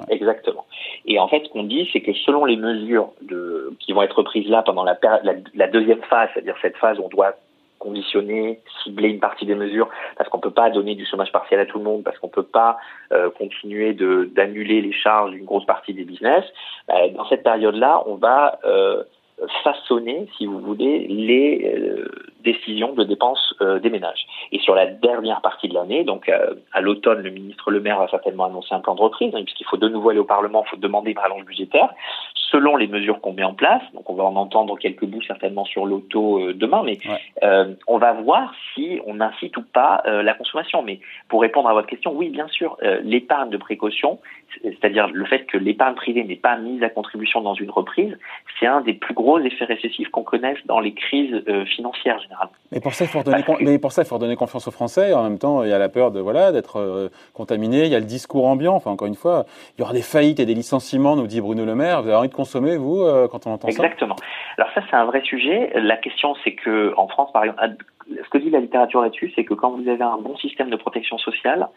Exactement. 0.09 0.65
Et 1.05 1.19
en 1.19 1.27
fait, 1.27 1.43
ce 1.45 1.49
qu'on 1.49 1.63
dit, 1.63 1.87
c'est 1.93 2.01
que 2.01 2.13
selon 2.13 2.45
les 2.45 2.57
mesures 2.57 3.11
de, 3.21 3.75
qui 3.79 3.93
vont 3.93 4.01
être 4.01 4.23
prises 4.23 4.49
là 4.49 4.63
pendant 4.63 4.83
la, 4.83 4.97
la, 5.23 5.33
la 5.53 5.67
deuxième 5.67 6.01
phase, 6.09 6.29
c'est-à-dire 6.33 6.55
cette 6.59 6.77
phase 6.77 6.97
où 6.97 7.03
on 7.03 7.09
doit 7.09 7.35
conditionner, 7.79 8.59
cibler 8.83 9.09
une 9.09 9.19
partie 9.19 9.45
des 9.45 9.55
mesures, 9.55 9.89
parce 10.17 10.29
qu'on 10.29 10.39
peut 10.39 10.51
pas 10.51 10.69
donner 10.69 10.95
du 10.95 11.05
chômage 11.05 11.31
partiel 11.31 11.59
à 11.59 11.65
tout 11.65 11.77
le 11.77 11.83
monde, 11.83 12.03
parce 12.03 12.17
qu'on 12.19 12.29
peut 12.29 12.43
pas 12.43 12.77
euh, 13.11 13.29
continuer 13.29 13.93
d'annuler 13.93 14.81
les 14.81 14.93
charges 14.93 15.31
d'une 15.31 15.45
grosse 15.45 15.65
partie 15.65 15.93
des 15.93 16.03
business. 16.03 16.43
Bah, 16.87 17.07
dans 17.09 17.27
cette 17.27 17.43
période-là, 17.43 18.03
on 18.05 18.15
va 18.15 18.59
euh, 18.65 19.03
façonner, 19.63 20.27
si 20.37 20.45
vous 20.45 20.59
voulez, 20.59 21.07
les 21.07 21.73
euh, 21.75 22.07
décisions 22.51 22.93
de 22.93 23.03
dépenses 23.03 23.53
euh, 23.61 23.79
des 23.79 23.89
ménages. 23.89 24.25
Et 24.51 24.59
sur 24.59 24.73
la 24.73 24.85
dernière 24.85 25.41
partie 25.41 25.67
de 25.67 25.73
l'année, 25.73 26.03
donc 26.03 26.29
euh, 26.29 26.55
à 26.71 26.81
l'automne, 26.81 27.21
le 27.21 27.29
ministre 27.29 27.71
Le 27.71 27.81
Maire 27.81 27.99
va 27.99 28.07
certainement 28.07 28.45
annoncer 28.45 28.73
un 28.73 28.79
plan 28.79 28.95
de 28.95 29.01
reprise, 29.01 29.33
hein, 29.35 29.43
puisqu'il 29.43 29.65
faut 29.65 29.77
de 29.77 29.89
nouveau 29.89 30.09
aller 30.09 30.19
au 30.19 30.31
Parlement, 30.35 30.63
il 30.65 30.69
faut 30.69 30.77
demander 30.77 31.11
une 31.11 31.19
rallonge 31.19 31.45
budgétaire, 31.45 31.89
selon 32.51 32.77
les 32.77 32.87
mesures 32.87 33.19
qu'on 33.19 33.33
met 33.33 33.43
en 33.43 33.53
place. 33.53 33.81
Donc 33.93 34.09
on 34.09 34.13
va 34.13 34.23
en 34.23 34.35
entendre 34.35 34.77
quelques 34.77 35.05
bouts 35.05 35.21
certainement 35.21 35.65
sur 35.65 35.85
l'auto 35.85 36.53
demain, 36.53 36.83
mais 36.83 36.97
on 37.87 37.97
va 37.97 38.13
voir 38.13 38.53
si 38.73 39.01
on 39.05 39.19
incite 39.19 39.57
ou 39.57 39.63
pas 39.63 40.01
la 40.05 40.33
consommation. 40.33 40.81
Mais 40.81 40.99
pour 41.27 41.41
répondre 41.41 41.67
à 41.67 41.73
votre 41.73 41.87
question, 41.87 42.13
oui, 42.15 42.29
bien 42.29 42.47
sûr, 42.47 42.77
l'épargne 43.03 43.49
de 43.49 43.57
précaution, 43.57 44.19
c'est-à-dire 44.63 45.07
le 45.11 45.25
fait 45.25 45.45
que 45.45 45.57
l'épargne 45.57 45.95
privée 45.95 46.23
n'est 46.23 46.35
pas 46.35 46.55
mise 46.57 46.81
à 46.83 46.89
contribution 46.89 47.41
dans 47.41 47.53
une 47.53 47.69
reprise, 47.69 48.17
c'est 48.59 48.67
un 48.67 48.81
des 48.81 48.93
plus 48.93 49.13
gros 49.13 49.39
effets 49.39 49.65
récessifs 49.65 50.09
qu'on 50.09 50.23
connaisse 50.23 50.59
dans 50.65 50.79
les 50.79 50.93
crises 50.93 51.43
euh, 51.47 51.65
financières 51.65 52.19
généralement. 52.19 52.36
Mais 52.71 52.79
pour 52.79 52.93
ça, 52.93 53.05
il 53.05 53.07
faut 53.07 53.19
redonner, 53.19 53.43
mais 53.61 53.79
pour 53.79 53.91
ça, 53.91 54.01
il 54.01 54.05
faut 54.05 54.15
redonner 54.15 54.35
confiance 54.35 54.67
aux 54.67 54.71
Français. 54.71 55.13
En 55.13 55.23
même 55.23 55.39
temps, 55.39 55.63
il 55.63 55.69
y 55.69 55.73
a 55.73 55.79
la 55.79 55.89
peur 55.89 56.11
de 56.11 56.19
voilà 56.19 56.51
d'être 56.51 56.79
euh, 56.79 57.09
contaminé. 57.33 57.85
Il 57.85 57.91
y 57.91 57.95
a 57.95 57.99
le 57.99 58.05
discours 58.05 58.45
ambiant. 58.45 58.75
Enfin, 58.75 58.91
encore 58.91 59.07
une 59.07 59.15
fois, 59.15 59.45
il 59.77 59.81
y 59.81 59.83
aura 59.83 59.93
des 59.93 60.01
faillites 60.01 60.39
et 60.39 60.45
des 60.45 60.53
licenciements, 60.53 61.15
nous 61.15 61.27
dit 61.27 61.39
Bruno 61.39 61.65
Le 61.65 61.75
Maire. 61.75 62.01
Vous 62.01 62.09
avez 62.09 62.17
envie 62.17 62.29
de 62.29 62.33
consommer, 62.33 62.75
vous, 62.75 63.01
euh, 63.01 63.27
quand 63.27 63.47
on 63.47 63.51
entend 63.51 63.69
ça? 63.69 63.83
Exactement. 63.83 64.15
Alors 64.57 64.69
ça, 64.73 64.81
c'est 64.89 64.95
un 64.95 65.05
vrai 65.05 65.21
sujet. 65.21 65.71
La 65.75 65.97
question, 65.97 66.35
c'est 66.43 66.53
que 66.53 66.93
en 66.97 67.07
France, 67.07 67.31
par 67.31 67.43
exemple, 67.43 67.61
ce 68.09 68.29
que 68.29 68.37
dit 68.37 68.49
la 68.49 68.59
littérature 68.59 69.01
là-dessus, 69.01 69.31
c'est 69.35 69.43
que 69.43 69.53
quand 69.53 69.71
vous 69.71 69.87
avez 69.87 70.03
un 70.03 70.17
bon 70.17 70.37
système 70.37 70.69
de 70.69 70.75
protection 70.75 71.17
sociale 71.17 71.67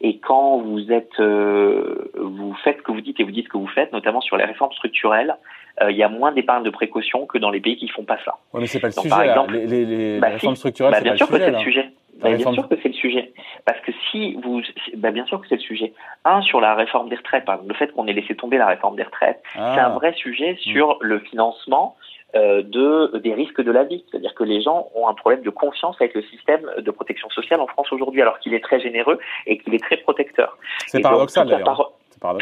et 0.00 0.18
quand 0.18 0.58
vous 0.58 0.92
êtes, 0.92 1.18
euh, 1.18 2.10
vous 2.14 2.54
faites 2.64 2.78
ce 2.78 2.82
que 2.82 2.92
vous 2.92 3.00
dites 3.00 3.18
et 3.20 3.24
vous 3.24 3.30
dites 3.30 3.46
ce 3.46 3.50
que 3.50 3.58
vous 3.58 3.68
faites, 3.68 3.92
notamment 3.92 4.20
sur 4.20 4.36
les 4.36 4.44
réformes 4.44 4.72
structurelles, 4.72 5.36
euh, 5.82 5.90
il 5.90 5.96
y 5.96 6.02
a 6.02 6.08
moins 6.08 6.32
d'épargne 6.32 6.62
de 6.62 6.70
précaution 6.70 7.26
que 7.26 7.38
dans 7.38 7.50
les 7.50 7.60
pays 7.60 7.76
qui 7.76 7.88
font 7.88 8.04
pas 8.04 8.18
ça. 8.24 8.36
Oui, 8.52 8.60
mais 8.60 8.66
c'est 8.66 8.80
pas 8.80 8.88
le 8.88 8.92
sujet. 8.92 9.08
Par 9.08 9.22
exemple, 9.22 9.54
les, 9.54 10.18
bah, 10.20 10.28
réformes 10.28 10.56
structurelles, 10.56 10.92
bah, 10.92 11.00
bien 11.00 11.16
sûr 11.16 11.28
que 11.28 11.38
c'est 11.38 11.50
le 11.50 11.58
sujet. 11.58 11.90
Bah, 12.20 12.32
bien 12.34 12.52
sûr 12.52 12.68
que 12.68 12.76
c'est 12.82 12.88
le 12.88 12.94
sujet. 12.94 13.32
Parce 13.64 13.80
que 13.80 13.92
si 14.10 14.34
vous, 14.42 14.60
bah, 14.96 15.10
bien 15.10 15.24
sûr 15.26 15.40
que 15.40 15.48
c'est 15.48 15.56
le 15.56 15.60
sujet. 15.60 15.92
Un, 16.24 16.42
sur 16.42 16.60
la 16.60 16.74
réforme 16.74 17.08
des 17.08 17.16
retraites, 17.16 17.44
par 17.44 17.54
exemple, 17.56 17.72
le 17.72 17.78
fait 17.78 17.92
qu'on 17.92 18.06
ait 18.06 18.12
laissé 18.12 18.34
tomber 18.34 18.58
la 18.58 18.66
réforme 18.66 18.96
des 18.96 19.04
retraites, 19.04 19.42
ah. 19.56 19.72
c'est 19.74 19.80
un 19.80 19.90
vrai 19.90 20.12
sujet 20.14 20.56
sur 20.60 20.98
le 21.00 21.20
financement 21.20 21.96
euh, 22.34 22.62
de, 22.62 23.18
des 23.18 23.34
risques 23.34 23.60
de 23.60 23.70
la 23.70 23.84
vie. 23.84 24.04
C'est-à-dire 24.10 24.34
que 24.34 24.44
les 24.44 24.60
gens 24.62 24.88
ont 24.94 25.08
un 25.08 25.14
problème 25.14 25.42
de 25.42 25.50
confiance 25.50 25.96
avec 26.00 26.14
le 26.14 26.22
système 26.22 26.68
de 26.78 26.90
protection 26.90 27.28
sociale 27.30 27.60
en 27.60 27.66
France 27.66 27.92
aujourd'hui, 27.92 28.22
alors 28.22 28.38
qu'il 28.38 28.54
est 28.54 28.62
très 28.62 28.80
généreux 28.80 29.18
et 29.46 29.58
qu'il 29.58 29.74
est 29.74 29.82
très 29.82 29.96
protecteur. 29.96 30.56
C'est 30.86 31.00
paradoxal 31.00 31.48
d'ailleurs. 31.48 31.92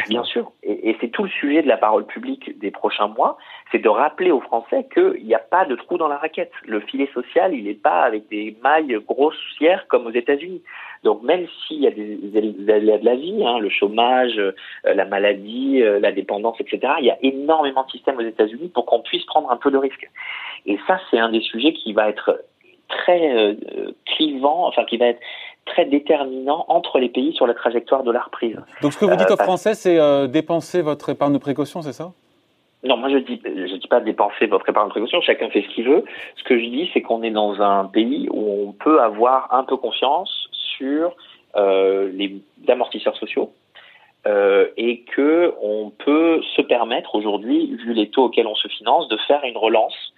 Bien 0.09 0.23
sûr. 0.25 0.51
Et, 0.63 0.97
c'est 0.99 1.07
tout 1.07 1.23
le 1.23 1.29
sujet 1.29 1.61
de 1.61 1.67
la 1.67 1.77
parole 1.77 2.05
publique 2.05 2.59
des 2.59 2.69
prochains 2.69 3.07
mois, 3.07 3.37
c'est 3.71 3.79
de 3.79 3.87
rappeler 3.87 4.29
aux 4.31 4.41
Français 4.41 4.85
qu'il 4.93 5.25
n'y 5.25 5.33
a 5.33 5.39
pas 5.39 5.65
de 5.65 5.75
trou 5.75 5.97
dans 5.97 6.09
la 6.09 6.17
raquette. 6.17 6.51
Le 6.65 6.81
filet 6.81 7.09
social, 7.13 7.53
il 7.53 7.63
n'est 7.63 7.75
pas 7.75 8.01
avec 8.01 8.27
des 8.27 8.57
mailles 8.61 8.99
grossières 9.07 9.87
comme 9.87 10.05
aux 10.07 10.11
États-Unis. 10.11 10.61
Donc 11.03 11.23
même 11.23 11.47
s'il 11.65 11.79
y 11.79 11.87
a 11.87 11.91
des 11.91 12.69
aléas 12.69 12.97
de 12.97 13.05
la 13.05 13.15
vie, 13.15 13.45
hein, 13.45 13.59
le 13.59 13.69
chômage, 13.69 14.37
euh, 14.37 14.53
la 14.83 15.05
maladie, 15.05 15.81
euh, 15.81 15.99
la 15.99 16.11
dépendance, 16.11 16.59
etc., 16.59 16.93
il 16.99 17.05
y 17.05 17.11
a 17.11 17.17
énormément 17.21 17.85
de 17.85 17.91
systèmes 17.91 18.17
aux 18.17 18.27
États-Unis 18.27 18.69
pour 18.73 18.85
qu'on 18.85 18.99
puisse 18.99 19.23
prendre 19.25 19.49
un 19.49 19.57
peu 19.57 19.71
de 19.71 19.77
risque. 19.77 20.09
Et 20.65 20.77
ça, 20.87 20.99
c'est 21.09 21.19
un 21.19 21.29
des 21.29 21.41
sujets 21.41 21.71
qui 21.71 21.93
va 21.93 22.09
être 22.09 22.41
très 22.89 23.31
euh, 23.31 23.53
clivant, 24.05 24.67
enfin 24.67 24.83
qui 24.85 24.97
va 24.97 25.07
être 25.07 25.21
très 25.65 25.85
déterminant 25.85 26.65
entre 26.67 26.99
les 26.99 27.09
pays 27.09 27.33
sur 27.33 27.47
la 27.47 27.53
trajectoire 27.53 28.03
de 28.03 28.11
la 28.11 28.21
reprise. 28.21 28.57
Donc 28.81 28.93
ce 28.93 28.97
que 28.97 29.05
vous 29.05 29.15
dites 29.15 29.31
aux 29.31 29.37
Français, 29.37 29.75
c'est 29.75 30.27
dépenser 30.27 30.81
votre 30.81 31.09
épargne 31.09 31.33
de 31.33 31.37
précaution, 31.37 31.81
c'est 31.81 31.93
ça? 31.93 32.11
Non, 32.83 32.95
moi 32.95 33.09
je 33.09 33.17
dis, 33.17 33.41
je 33.43 33.75
dis 33.75 33.87
pas 33.87 33.99
dépenser 33.99 34.47
votre 34.47 34.67
épargne 34.69 34.87
de 34.87 34.91
précaution. 34.91 35.21
Chacun 35.21 35.49
fait 35.49 35.63
ce 35.63 35.67
qu'il 35.75 35.85
veut. 35.85 36.05
Ce 36.37 36.43
que 36.43 36.57
je 36.57 36.65
dis, 36.65 36.89
c'est 36.93 37.01
qu'on 37.01 37.23
est 37.23 37.31
dans 37.31 37.61
un 37.61 37.85
pays 37.85 38.27
où 38.31 38.67
on 38.67 38.71
peut 38.71 39.01
avoir 39.01 39.53
un 39.53 39.63
peu 39.63 39.75
confiance 39.75 40.49
sur 40.77 41.13
euh, 41.55 42.09
les 42.13 42.41
amortisseurs 42.69 43.17
sociaux 43.17 43.51
euh, 44.27 44.67
et 44.77 45.01
que 45.01 45.53
on 45.61 45.89
peut 45.89 46.41
se 46.55 46.61
permettre 46.61 47.15
aujourd'hui, 47.15 47.75
vu 47.75 47.93
les 47.93 48.09
taux 48.09 48.25
auxquels 48.25 48.47
on 48.47 48.55
se 48.55 48.67
finance, 48.69 49.09
de 49.09 49.17
faire 49.27 49.43
une 49.43 49.57
relance 49.57 50.13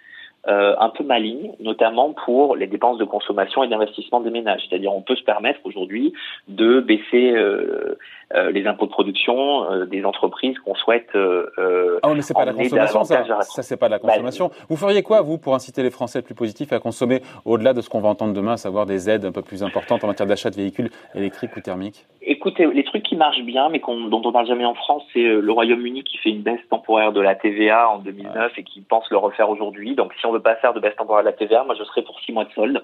euh, 0.48 0.74
un 0.80 0.88
peu 0.88 1.04
maligne, 1.04 1.52
notamment 1.60 2.12
pour 2.24 2.56
les 2.56 2.66
dépenses 2.66 2.98
de 2.98 3.04
consommation 3.04 3.62
et 3.62 3.68
d'investissement 3.68 4.20
des 4.20 4.30
ménages. 4.30 4.62
C'est-à-dire, 4.68 4.92
on 4.92 5.02
peut 5.02 5.14
se 5.14 5.22
permettre 5.22 5.60
aujourd'hui 5.64 6.12
de 6.48 6.80
baisser 6.80 7.30
euh, 7.30 7.96
les 8.34 8.66
impôts 8.66 8.86
de 8.86 8.90
production 8.90 9.70
euh, 9.70 9.86
des 9.86 10.04
entreprises 10.04 10.58
qu'on 10.60 10.74
souhaite. 10.74 11.08
Euh, 11.14 11.98
ah, 12.02 12.12
mais 12.14 12.22
c'est 12.22 12.34
pas 12.34 12.44
la 12.44 12.52
consommation, 12.52 13.04
ça. 13.04 13.24
Ça, 13.42 13.62
c'est 13.62 13.76
pas 13.76 13.88
la 13.88 13.98
bah, 13.98 14.08
consommation. 14.08 14.50
vous 14.68 14.76
feriez 14.76 15.02
quoi, 15.02 15.20
vous, 15.20 15.38
pour 15.38 15.54
inciter 15.54 15.82
les 15.82 15.90
Français 15.90 16.22
plus 16.22 16.34
positifs 16.34 16.72
à 16.72 16.78
consommer 16.78 17.20
au-delà 17.44 17.72
de 17.74 17.80
ce 17.80 17.88
qu'on 17.88 18.00
va 18.00 18.08
entendre 18.08 18.32
demain, 18.32 18.52
à 18.52 18.56
savoir 18.56 18.86
des 18.86 19.10
aides 19.10 19.24
un 19.24 19.32
peu 19.32 19.42
plus 19.42 19.62
importantes 19.62 20.04
en 20.04 20.06
matière 20.06 20.26
d'achat 20.26 20.50
de 20.50 20.56
véhicules 20.56 20.90
électriques 21.14 21.56
ou 21.56 21.60
thermiques? 21.60 22.06
Écoutez, 22.22 22.66
les 22.66 22.84
trucs 22.84 23.02
qui 23.02 23.16
marchent 23.16 23.42
bien, 23.42 23.68
mais 23.68 23.80
dont 23.80 24.22
on 24.24 24.32
parle 24.32 24.46
jamais 24.46 24.64
en 24.64 24.74
France, 24.74 25.02
c'est 25.12 25.22
le 25.22 25.52
Royaume-Uni 25.52 26.04
qui 26.04 26.18
fait 26.18 26.30
une 26.30 26.42
baisse 26.42 26.60
temporaire 26.70 27.12
de 27.12 27.20
la 27.20 27.34
TVA 27.34 27.90
en 27.90 27.98
2009 27.98 28.52
et 28.56 28.62
qui 28.62 28.80
pense 28.80 29.10
le 29.10 29.16
refaire 29.16 29.50
aujourd'hui. 29.50 29.94
Donc, 29.94 30.12
si 30.18 30.26
on 30.26 30.32
veut 30.32 30.40
pas 30.40 30.56
faire 30.56 30.72
de 30.72 30.80
baisse 30.80 30.96
temporaire 30.96 31.24
de 31.24 31.28
la 31.28 31.34
TVA, 31.34 31.64
moi, 31.64 31.74
je 31.78 31.84
serais 31.84 32.02
pour 32.02 32.18
six 32.20 32.32
mois 32.32 32.44
de 32.44 32.52
solde. 32.52 32.82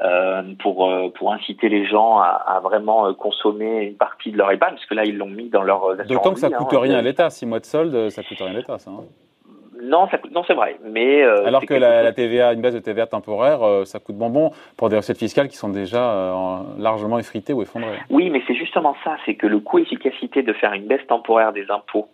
Euh, 0.00 0.42
pour 0.60 0.88
euh, 0.88 1.08
pour 1.08 1.32
inciter 1.32 1.68
les 1.68 1.84
gens 1.84 2.18
à, 2.18 2.28
à, 2.28 2.60
vraiment 2.60 3.08
euh, 3.08 3.14
consommer 3.14 3.84
une 3.84 3.96
partie 3.96 4.30
de 4.30 4.38
leur 4.38 4.52
épargne, 4.52 4.74
parce 4.74 4.86
que 4.86 4.94
là 4.94 5.04
ils 5.04 5.18
l'ont 5.18 5.26
mis 5.26 5.48
dans 5.48 5.62
leur 5.62 5.96
D'autant 6.06 6.34
que 6.34 6.38
ça 6.38 6.50
coûte 6.50 6.72
hein, 6.72 6.78
rien 6.78 6.98
à 6.98 7.02
l'État, 7.02 7.30
six 7.30 7.46
mois 7.46 7.58
de 7.58 7.64
solde, 7.64 8.08
ça 8.10 8.22
coûte 8.22 8.38
rien 8.38 8.50
à 8.50 8.58
l'État, 8.58 8.78
ça. 8.78 8.92
Hein. 8.92 9.02
Non, 9.82 10.06
ça 10.08 10.18
coûte, 10.18 10.30
non, 10.30 10.44
c'est 10.46 10.54
vrai. 10.54 10.78
Mais 10.84 11.24
alors 11.24 11.66
que 11.66 11.74
la, 11.74 12.04
la, 12.04 12.12
TVA, 12.12 12.52
une 12.52 12.60
baisse 12.60 12.74
de 12.74 12.78
TVA 12.78 13.06
temporaire, 13.06 13.58
ça 13.86 13.98
coûte 13.98 14.16
bonbon 14.16 14.52
pour 14.76 14.88
des 14.88 14.96
recettes 14.96 15.18
fiscales 15.18 15.48
qui 15.48 15.56
sont 15.56 15.68
déjà 15.68 16.32
largement 16.78 17.18
effritées 17.18 17.52
ou 17.52 17.62
effondrées. 17.62 17.98
Oui, 18.08 18.30
mais 18.30 18.42
c'est 18.46 18.54
justement 18.54 18.94
ça, 19.02 19.16
c'est 19.26 19.34
que 19.34 19.48
le 19.48 19.58
coût 19.58 19.78
efficacité 19.78 20.42
de 20.42 20.52
faire 20.52 20.74
une 20.74 20.86
baisse 20.86 21.06
temporaire 21.08 21.52
des 21.52 21.66
impôts 21.70 22.08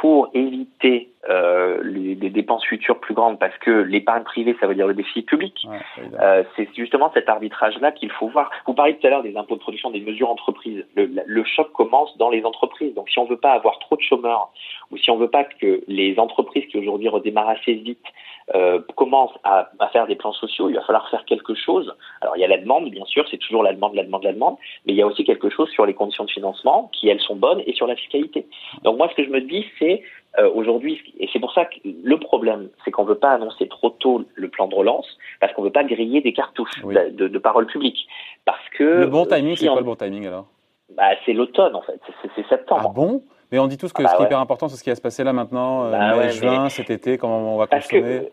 pour 0.00 0.28
éviter 0.34 1.10
euh, 1.30 1.80
les, 1.82 2.14
des 2.14 2.30
dépenses 2.30 2.64
futures 2.64 3.00
plus 3.00 3.14
grandes, 3.14 3.38
parce 3.38 3.56
que 3.58 3.70
l'épargne 3.70 4.24
privée, 4.24 4.56
ça 4.60 4.66
veut 4.66 4.74
dire 4.74 4.86
le 4.86 4.94
déficit 4.94 5.26
public. 5.26 5.66
euh, 6.20 6.44
c'est 6.56 6.68
justement 6.76 7.10
cet 7.14 7.28
arbitrage-là 7.28 7.92
qu'il 7.92 8.10
faut 8.10 8.28
voir. 8.28 8.50
Vous 8.66 8.74
parliez 8.74 8.96
tout 8.96 9.06
à 9.06 9.10
l'heure 9.10 9.22
des 9.22 9.36
impôts 9.36 9.54
de 9.54 9.60
production, 9.60 9.90
des 9.90 10.00
mesures 10.00 10.30
entreprises. 10.30 10.84
Le, 10.96 11.08
le, 11.24 11.44
choc 11.44 11.72
commence 11.72 12.16
dans 12.18 12.30
les 12.30 12.44
entreprises. 12.44 12.94
Donc, 12.94 13.08
si 13.08 13.18
on 13.18 13.24
veut 13.24 13.38
pas 13.38 13.52
avoir 13.52 13.78
trop 13.78 13.96
de 13.96 14.02
chômeurs, 14.02 14.50
ou 14.90 14.98
si 14.98 15.10
on 15.10 15.16
veut 15.16 15.30
pas 15.30 15.44
que 15.44 15.82
les 15.88 16.18
entreprises 16.18 16.66
qui 16.66 16.78
aujourd'hui 16.78 17.08
redémarrent 17.08 17.50
assez 17.50 17.74
vite 17.74 18.04
euh, 18.54 18.80
commencent 18.96 19.38
à, 19.44 19.70
à, 19.78 19.88
faire 19.88 20.06
des 20.06 20.16
plans 20.16 20.34
sociaux, 20.34 20.68
il 20.68 20.74
va 20.74 20.82
falloir 20.82 21.08
faire 21.08 21.24
quelque 21.24 21.54
chose. 21.54 21.94
Alors, 22.34 22.36
il 22.36 22.40
y 22.40 22.52
a 22.52 22.56
la 22.56 22.62
demande, 22.62 22.90
bien 22.90 23.04
sûr, 23.04 23.24
c'est 23.30 23.38
toujours 23.38 23.62
la 23.62 23.72
demande, 23.72 23.94
la 23.94 24.02
demande, 24.02 24.24
la 24.24 24.32
demande, 24.32 24.56
mais 24.86 24.92
il 24.92 24.96
y 24.96 25.02
a 25.02 25.06
aussi 25.06 25.24
quelque 25.24 25.50
chose 25.50 25.70
sur 25.70 25.86
les 25.86 25.94
conditions 25.94 26.24
de 26.24 26.30
financement, 26.30 26.90
qui 26.92 27.08
elles 27.08 27.20
sont 27.20 27.36
bonnes, 27.36 27.62
et 27.66 27.72
sur 27.74 27.86
la 27.86 27.96
fiscalité. 27.96 28.46
Donc, 28.82 28.98
moi, 28.98 29.08
ce 29.10 29.14
que 29.14 29.24
je 29.24 29.30
me 29.30 29.40
dis, 29.40 29.64
c'est 29.78 30.02
euh, 30.38 30.50
aujourd'hui, 30.52 31.00
et 31.20 31.28
c'est 31.32 31.38
pour 31.38 31.52
ça 31.52 31.64
que 31.66 31.76
le 31.84 32.18
problème, 32.18 32.68
c'est 32.84 32.90
qu'on 32.90 33.04
ne 33.04 33.08
veut 33.08 33.18
pas 33.18 33.30
annoncer 33.30 33.68
trop 33.68 33.90
tôt 33.90 34.24
le 34.34 34.48
plan 34.48 34.66
de 34.66 34.74
relance, 34.74 35.06
parce 35.40 35.52
qu'on 35.52 35.62
ne 35.62 35.68
veut 35.68 35.72
pas 35.72 35.84
griller 35.84 36.20
des 36.22 36.32
cartouches 36.32 36.82
de, 36.82 37.28
de, 37.28 37.38
parole 37.38 37.66
publique. 37.66 38.06
Parce 38.44 38.68
que 38.76 38.82
le 38.82 39.06
bon 39.06 39.26
timing, 39.26 39.56
c'est 39.56 39.66
quoi 39.66 39.76
le 39.76 39.84
bon 39.84 39.94
timing 39.94 40.26
alors? 40.26 40.46
Bah, 40.96 41.10
C'est 41.24 41.32
l'automne 41.32 41.74
en 41.74 41.82
fait, 41.82 42.00
c'est 42.34 42.48
septembre. 42.48 42.86
Ah 42.90 42.92
bon? 42.92 43.22
Mais 43.52 43.58
on 43.58 43.68
dit 43.68 43.78
tous 43.78 43.92
que 43.92 44.02
ah 44.02 44.08
ce 44.08 44.12
bah 44.12 44.16
qui 44.16 44.22
est 44.24 44.26
hyper 44.26 44.40
important, 44.40 44.68
c'est 44.68 44.76
ce 44.76 44.82
qui 44.82 44.90
va 44.90 44.96
se 44.96 45.00
passer 45.00 45.22
là 45.22 45.32
maintenant, 45.32 45.84
euh, 45.84 45.90
bah 45.92 46.16
mai, 46.16 46.30
juin, 46.30 46.68
cet 46.68 46.90
été, 46.90 47.16
comment 47.18 47.54
on 47.54 47.58
va 47.58 47.66
consommer? 47.68 48.28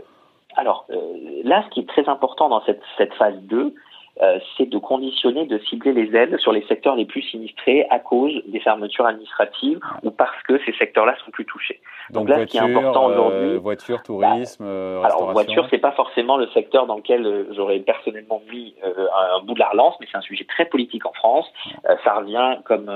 alors 0.58 0.86
euh, 0.90 0.96
là, 1.44 1.64
ce 1.66 1.74
qui 1.74 1.82
est 1.82 1.88
très 1.88 2.08
important 2.10 2.50
dans 2.50 2.64
cette, 2.66 2.82
cette 2.98 3.14
phase 3.14 3.36
2, 3.44 3.74
euh, 4.22 4.40
c'est 4.56 4.70
de 4.70 4.78
conditionner, 4.78 5.46
de 5.48 5.58
cibler 5.60 5.94
les 5.94 6.16
aides 6.16 6.38
sur 6.38 6.52
les 6.52 6.64
secteurs 6.68 6.96
les 6.96 7.06
plus 7.06 7.24
sinistrés 7.24 7.88
à 7.90 7.98
cause 7.98 8.32
des 8.46 8.60
fermetures 8.60 9.08
administratives 9.08 9.80
ou 10.04 10.12
parce 10.12 10.42
que 10.44 10.60
ces 10.64 10.74
secteurs-là 10.74 11.16
sont 11.26 11.32
plus 11.32 11.46
touchés. 11.46 11.82
Donc, 12.12 12.30
là, 12.30 12.40
ce 12.40 12.46
qui 12.46 12.58
est 12.58 12.62
important 12.62 13.06
aujourd'hui, 13.08 13.50
euh, 13.50 13.58
voiture, 13.58 13.98
bah, 13.98 14.04
tourisme, 14.06 14.64
restauration. 14.64 15.04
Alors 15.04 15.32
voiture, 15.32 15.68
c'est 15.72 15.80
pas 15.80 15.94
forcément 15.94 16.38
le 16.38 16.48
secteur 16.50 16.86
dans 16.86 16.98
lequel 16.98 17.48
j'aurais 17.56 17.80
personnellement 17.80 18.42
mis 18.52 18.76
un 18.84 19.44
bout 19.44 19.56
de 19.56 19.60
la 19.60 19.70
relance, 19.70 19.96
mais 20.00 20.08
c'est 20.12 20.18
un 20.18 20.22
sujet 20.22 20.46
très 20.46 20.66
politique 20.66 21.06
en 21.06 21.14
France. 21.14 21.52
ça 22.04 22.14
revient 22.16 22.58
comme 22.66 22.92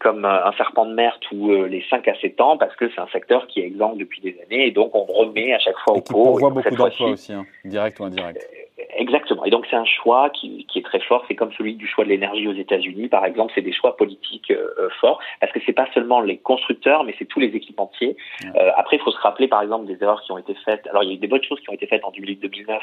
comme 0.00 0.24
un 0.24 0.52
serpent 0.58 0.86
de 0.86 0.94
mer 0.94 1.18
tous 1.20 1.64
les 1.64 1.84
5 1.88 2.06
à 2.08 2.14
7 2.20 2.40
ans 2.40 2.56
parce 2.58 2.76
que 2.76 2.88
c'est 2.90 3.00
un 3.00 3.08
secteur 3.08 3.46
qui 3.46 3.60
est 3.60 3.64
exempt 3.64 3.96
depuis 3.96 4.20
des 4.20 4.38
années 4.42 4.66
et 4.66 4.70
donc 4.70 4.94
on 4.94 5.04
remet 5.04 5.52
à 5.54 5.58
chaque 5.58 5.78
fois 5.78 5.94
au 5.94 6.00
pot. 6.00 6.26
On 6.26 6.38
voit 6.38 6.50
beaucoup 6.50 6.74
d'emplois 6.74 7.08
aussi, 7.08 7.32
hein, 7.32 7.44
direct 7.64 7.98
ou 8.00 8.04
indirect. 8.04 8.46
Exactement. 8.96 9.44
Et 9.44 9.50
donc 9.50 9.66
c'est 9.70 9.76
un 9.76 9.84
choix 9.84 10.30
qui, 10.30 10.66
qui, 10.66 10.80
est 10.80 10.82
très 10.82 10.98
fort. 10.98 11.24
C'est 11.28 11.36
comme 11.36 11.52
celui 11.52 11.74
du 11.74 11.86
choix 11.86 12.02
de 12.02 12.08
l'énergie 12.08 12.48
aux 12.48 12.54
États-Unis, 12.54 13.06
par 13.06 13.24
exemple. 13.24 13.52
C'est 13.54 13.62
des 13.62 13.72
choix 13.72 13.96
politiques 13.96 14.50
euh, 14.50 14.66
euh, 14.78 14.88
forts 15.00 15.20
parce 15.40 15.52
que 15.52 15.60
c'est 15.64 15.72
pas 15.72 15.86
seulement 15.94 16.20
les 16.20 16.38
constructeurs, 16.38 17.04
mais 17.04 17.14
c'est 17.16 17.24
tous 17.24 17.38
les 17.38 17.54
équipementiers. 17.54 18.16
Euh, 18.56 18.70
après, 18.76 18.96
il 18.96 19.02
faut 19.02 19.12
se 19.12 19.18
rappeler, 19.18 19.46
par 19.46 19.62
exemple, 19.62 19.86
des 19.86 20.02
erreurs 20.02 20.22
qui 20.22 20.32
ont 20.32 20.38
été 20.38 20.54
faites. 20.64 20.88
Alors 20.88 21.04
il 21.04 21.10
y 21.10 21.12
a 21.12 21.14
eu 21.14 21.18
des 21.18 21.28
bonnes 21.28 21.42
choses 21.44 21.60
qui 21.60 21.70
ont 21.70 21.74
été 21.74 21.86
faites 21.86 22.04
en 22.04 22.10
2008-2009. 22.10 22.80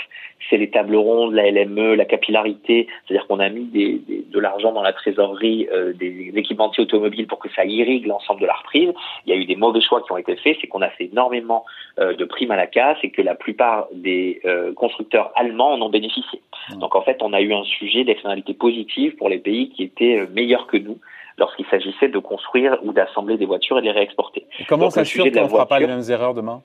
C'est 0.49 0.55
les 0.55 0.69
tables 0.69 0.95
rondes, 0.95 1.33
la 1.33 1.51
LME, 1.51 1.95
la 1.95 2.05
capillarité. 2.05 2.87
C'est-à-dire 3.05 3.27
qu'on 3.27 3.39
a 3.39 3.49
mis 3.49 3.65
des, 3.65 3.95
des, 4.07 4.23
de 4.29 4.39
l'argent 4.39 4.71
dans 4.71 4.83
la 4.83 4.93
trésorerie 4.93 5.67
euh, 5.73 5.91
des 5.91 6.31
équipementiers 6.35 6.83
automobiles 6.83 7.27
pour 7.27 7.39
que 7.39 7.49
ça 7.49 7.65
irrigue 7.65 8.05
l'ensemble 8.05 8.39
de 8.39 8.45
la 8.45 8.53
reprise. 8.53 8.93
Il 9.25 9.33
y 9.33 9.37
a 9.37 9.39
eu 9.39 9.45
des 9.45 9.57
mauvais 9.57 9.81
choix 9.81 10.01
qui 10.01 10.13
ont 10.13 10.17
été 10.17 10.37
faits. 10.37 10.57
C'est 10.61 10.67
qu'on 10.67 10.81
a 10.81 10.89
fait 10.89 11.05
énormément 11.11 11.65
de 11.97 12.23
primes 12.23 12.51
à 12.51 12.55
la 12.55 12.67
casse 12.67 12.97
et 13.03 13.09
que 13.09 13.21
la 13.21 13.35
plupart 13.35 13.87
des 13.93 14.41
constructeurs 14.75 15.31
allemands 15.35 15.80
en 15.81 15.85
ont 15.85 15.89
bénéficié. 15.89 16.41
Donc 16.77 16.95
en 16.95 17.01
fait, 17.01 17.17
on 17.21 17.33
a 17.33 17.41
eu 17.41 17.53
un 17.53 17.63
sujet 17.63 18.03
d'externalité 18.03 18.53
positive 18.53 19.15
pour 19.15 19.29
les 19.29 19.39
pays 19.39 19.69
qui 19.69 19.83
étaient 19.83 20.19
euh, 20.19 20.27
meilleurs 20.31 20.67
que 20.67 20.77
nous 20.77 20.99
lorsqu'il 21.37 21.65
s'agissait 21.67 22.09
de 22.09 22.19
construire 22.19 22.77
ou 22.83 22.93
d'assembler 22.93 23.37
des 23.37 23.45
voitures 23.45 23.77
et 23.77 23.81
de 23.81 23.85
les 23.87 23.91
réexporter. 23.91 24.45
Et 24.59 24.65
comment 24.65 24.89
s'assure 24.89 25.25
qu'on 25.31 25.43
ne 25.43 25.47
fera 25.47 25.65
pas 25.65 25.79
les 25.79 25.87
mêmes 25.87 26.03
erreurs 26.09 26.33
demain? 26.33 26.61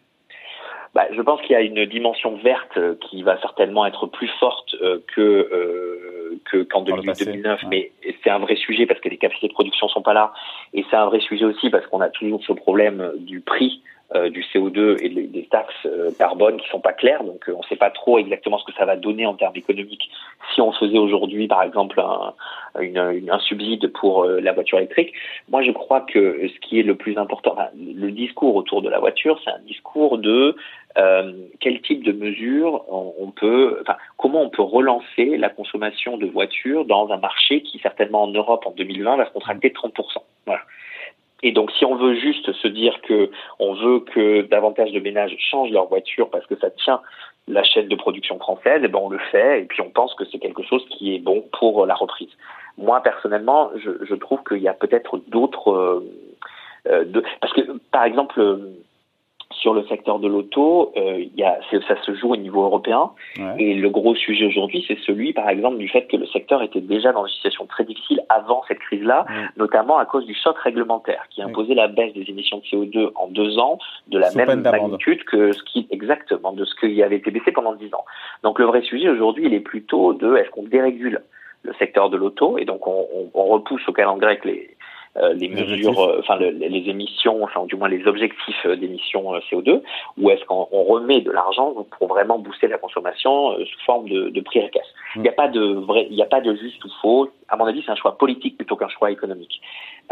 Bah, 0.95 1.05
je 1.15 1.21
pense 1.21 1.41
qu'il 1.43 1.53
y 1.53 1.57
a 1.57 1.61
une 1.61 1.85
dimension 1.87 2.37
verte 2.37 2.77
euh, 2.79 2.95
qui 3.03 3.23
va 3.23 3.39
certainement 3.41 3.85
être 3.87 4.07
plus 4.07 4.31
forte 4.41 4.75
euh, 4.83 4.99
que 5.15 5.51
que 6.45 6.63
qu'en 6.63 6.83
2009, 6.83 7.65
mais 7.69 7.91
c'est 8.23 8.31
un 8.31 8.39
vrai 8.39 8.57
sujet 8.57 8.87
parce 8.87 9.01
que 9.01 9.09
les 9.09 9.17
capacités 9.17 9.49
de 9.49 9.53
production 9.53 9.89
sont 9.89 10.03
pas 10.03 10.13
là, 10.13 10.33
et 10.75 10.85
c'est 10.91 10.97
un 10.97 11.07
vrai 11.07 11.21
sujet 11.21 11.45
aussi 11.45 11.71
parce 11.71 11.87
qu'on 11.87 12.01
a 12.01 12.09
toujours 12.09 12.43
ce 12.45 12.53
problème 12.53 13.13
du 13.17 13.41
prix 13.41 13.83
euh, 14.15 14.31
du 14.31 14.43
CO2 14.43 14.97
et 15.03 15.09
des 15.09 15.47
taxes 15.51 15.75
euh, 15.85 16.11
carbone 16.19 16.59
qui 16.59 16.69
sont 16.69 16.81
pas 16.81 16.93
claires, 16.93 17.25
donc 17.25 17.49
euh, 17.49 17.55
on 17.55 17.59
ne 17.59 17.65
sait 17.65 17.77
pas 17.77 17.91
trop 17.91 18.19
exactement 18.19 18.59
ce 18.59 18.65
que 18.65 18.73
ça 18.75 18.85
va 18.85 18.97
donner 18.97 19.27
en 19.27 19.35
termes 19.35 19.57
économiques 19.57 20.09
si 20.55 20.61
on 20.61 20.73
faisait 20.73 20.99
aujourd'hui, 20.99 21.49
par 21.49 21.63
exemple, 21.63 22.01
un, 22.01 22.33
une, 22.81 23.29
un 23.31 23.39
subside 23.41 23.93
pour 23.93 24.25
la 24.25 24.53
voiture 24.53 24.79
électrique. 24.79 25.13
Moi, 25.49 25.63
je 25.63 25.73
crois 25.73 26.03
que 26.03 26.49
ce 26.49 26.61
qui 26.61 26.79
est 26.79 26.85
le 26.85 26.95
plus 26.95 27.19
important, 27.19 27.57
le 27.77 28.11
discours 28.11 28.55
autour 28.55 28.81
de 28.81 28.89
la 28.89 29.01
voiture, 29.01 29.41
c'est 29.45 29.51
un 29.51 29.59
discours 29.67 30.19
de 30.19 30.57
euh, 30.99 31.33
quel 31.61 31.83
type 31.83 32.05
de 32.05 32.13
mesures 32.13 32.85
on, 32.89 33.13
on, 33.19 33.31
peut, 33.31 33.79
enfin, 33.83 33.97
comment 34.17 34.41
on 34.41 34.49
peut 34.49 34.63
relancer 34.63 35.37
la 35.37 35.51
consommation 35.51 36.17
de 36.17 36.27
voitures 36.27 36.87
dans 36.87 37.11
un 37.11 37.19
marché 37.19 37.63
qui 37.63 37.79
certainement 37.81 38.23
en 38.23 38.29
Europe 38.29 38.65
en 38.67 38.71
2020 38.71 39.17
va 39.17 39.27
se 39.27 39.33
contracter 39.33 39.69
de 39.69 39.75
30%. 39.75 39.93
Et 41.43 41.53
donc, 41.53 41.71
si 41.73 41.85
on 41.85 41.97
veut 41.97 42.15
juste 42.15 42.53
se 42.53 42.69
dire 42.69 43.01
que 43.03 43.31
on 43.59 43.75
veut 43.75 44.01
que 44.01 44.43
davantage 44.43 44.93
de 44.93 45.01
ménages 45.01 45.37
changent 45.39 45.71
leur 45.71 45.87
voiture 45.87 46.31
parce 46.31 46.47
que 46.47 46.57
ça 46.57 46.71
tient 46.71 47.01
la 47.49 47.63
chaîne 47.63 47.89
de 47.89 47.95
production 47.95 48.39
française, 48.39 48.83
et 48.83 48.87
eh 48.87 48.89
ben 48.89 48.99
on 49.01 49.09
le 49.09 49.21
fait, 49.31 49.63
et 49.63 49.65
puis 49.65 49.81
on 49.81 49.91
pense 49.91 50.15
que 50.15 50.25
c'est 50.25 50.39
quelque 50.39 50.65
chose 50.65 50.85
qui 50.91 51.15
est 51.15 51.21
bon 51.21 51.45
pour 51.59 51.87
la 51.87 51.95
reprise. 51.95 52.31
Moi, 52.77 53.01
personnellement, 53.03 53.71
je, 53.77 53.91
je 54.05 54.15
trouve 54.15 54.43
qu'il 54.43 54.59
y 54.59 54.69
a 54.69 54.75
peut-être 54.75 55.21
d'autres, 55.29 55.71
euh, 55.71 56.13
euh 56.89 57.23
parce 57.41 57.53
que, 57.53 57.63
par 57.93 58.05
exemple, 58.05 58.41
sur 59.61 59.75
le 59.75 59.87
secteur 59.87 60.19
de 60.19 60.29
l'auto, 60.29 60.93
euh, 60.97 61.19
il 61.19 61.37
y 61.37 61.45
a, 61.45 61.59
ça 61.89 62.01
se 62.03 62.15
joue 62.15 62.33
au 62.33 62.37
niveau 62.37 62.63
européen. 62.63 63.11
Et 63.59 63.75
le 63.75 63.91
gros 63.91 64.15
sujet 64.15 64.47
aujourd'hui, 64.47 64.85
c'est 64.87 64.99
celui, 65.01 65.33
par 65.33 65.49
exemple, 65.49 65.79
du 65.79 65.89
fait 65.89 66.07
que 66.07 66.17
le 66.17 66.27
secteur 66.27 66.63
était 66.63 66.81
déjà 66.81 67.13
dans 67.13 67.27
une 67.27 67.33
situation 67.33 67.67
très 67.67 67.85
difficile 67.85 68.23
avant 68.29 68.63
cette 68.69 68.79
crise-là, 68.79 69.27
notamment 69.57 69.99
à 69.99 70.05
cause 70.05 70.27
du 70.27 70.35
choc 70.35 70.59
réglementaire 70.59 71.27
qui 71.31 71.43
imposait 71.43 71.75
la 71.75 71.89
baisse 71.89 72.13
des 72.15 72.25
émissions 72.29 72.59
de 72.59 72.65
CO2 72.65 73.11
en 73.15 73.29
deux 73.29 73.59
ans 73.59 73.79
de 74.09 74.19
la 74.19 74.31
même 74.33 74.61
magnitude 74.61 75.25
que 75.25 75.53
ce 75.53 75.63
qui, 75.65 75.87
exactement, 75.91 76.53
de 76.53 76.65
ce 76.65 76.75
qui 76.77 77.03
avait 77.03 77.17
été 77.17 77.31
baissé 77.31 77.53
pendant 77.53 77.75
dix 77.75 77.93
ans. 77.95 78.05
Donc 78.43 78.59
le 78.59 78.67
vrai 78.67 78.83
sujet 78.83 79.09
aujourd'hui, 79.09 79.47
il 79.47 79.55
est 79.55 79.61
plutôt 79.61 80.15
de 80.15 80.37
est-ce 80.37 80.51
qu'on 80.51 80.65
dérégule 80.65 81.23
le 81.63 81.73
secteur 81.75 82.11
de 82.11 82.17
l'auto? 82.17 82.59
Et 82.59 82.65
donc 82.65 82.87
on, 82.87 83.07
on, 83.15 83.31
on 83.35 83.45
repousse 83.47 83.87
au 83.89 83.93
calendrier 83.93 84.31
avec 84.31 84.45
les 84.45 84.76
les 85.35 85.49
mesures, 85.49 85.99
euh, 86.01 86.19
enfin 86.21 86.37
les 86.37 86.89
émissions, 86.89 87.43
enfin 87.43 87.65
du 87.67 87.77
moins 87.77 87.89
les 87.89 88.07
objectifs 88.07 88.67
euh, 88.67 88.77
d'émissions 88.77 89.33
CO2, 89.51 89.83
ou 90.19 90.31
est-ce 90.31 90.45
qu'on 90.45 90.65
remet 90.65 91.21
de 91.21 91.31
l'argent 91.31 91.75
pour 91.99 92.09
vraiment 92.09 92.39
booster 92.39 92.69
la 92.69 92.79
consommation 92.79 93.57
sous 93.59 93.81
forme 93.85 94.09
de, 94.09 94.29
de 94.29 94.41
prix 94.41 94.61
à 94.61 94.69
Il 95.15 95.23
n'y 95.23 95.29
a 95.29 95.33
pas 95.33 95.49
de 95.49 95.61
vrai, 95.61 96.07
il 96.11 96.17
n'y 96.17 96.23
a 96.23 96.27
pas 96.27 96.41
de 96.41 96.55
juste 96.55 96.85
ou 96.85 96.89
faux. 97.01 97.31
À 97.49 97.57
mon 97.57 97.65
avis, 97.65 97.83
c'est 97.85 97.93
un 97.93 97.97
choix 97.97 98.19
politique 98.19 98.57
plutôt 98.57 98.77
qu'un 98.77 98.89
choix 98.89 99.11
économique. 99.11 99.61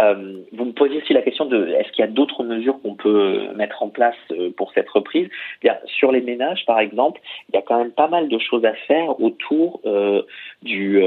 Euh, 0.00 0.42
vous 0.52 0.64
me 0.64 0.72
posiez 0.72 0.98
aussi 1.02 1.12
la 1.12 1.22
question 1.22 1.44
de 1.46 1.68
est-ce 1.68 1.90
qu'il 1.92 2.04
y 2.04 2.08
a 2.08 2.10
d'autres 2.10 2.42
mesures 2.44 2.80
qu'on 2.82 2.94
peut 2.94 3.48
mettre 3.54 3.82
en 3.82 3.88
place 3.88 4.16
pour 4.56 4.72
cette 4.72 4.88
reprise? 4.90 5.28
Bien, 5.60 5.76
Sur 5.86 6.12
les 6.12 6.20
ménages, 6.20 6.64
par 6.66 6.78
exemple, 6.78 7.20
il 7.48 7.56
y 7.56 7.58
a 7.58 7.62
quand 7.62 7.78
même 7.78 7.92
pas 7.92 8.08
mal 8.08 8.28
de 8.28 8.38
choses 8.38 8.64
à 8.64 8.74
faire 8.86 9.20
autour 9.20 9.80
euh, 9.84 10.22
du 10.62 11.02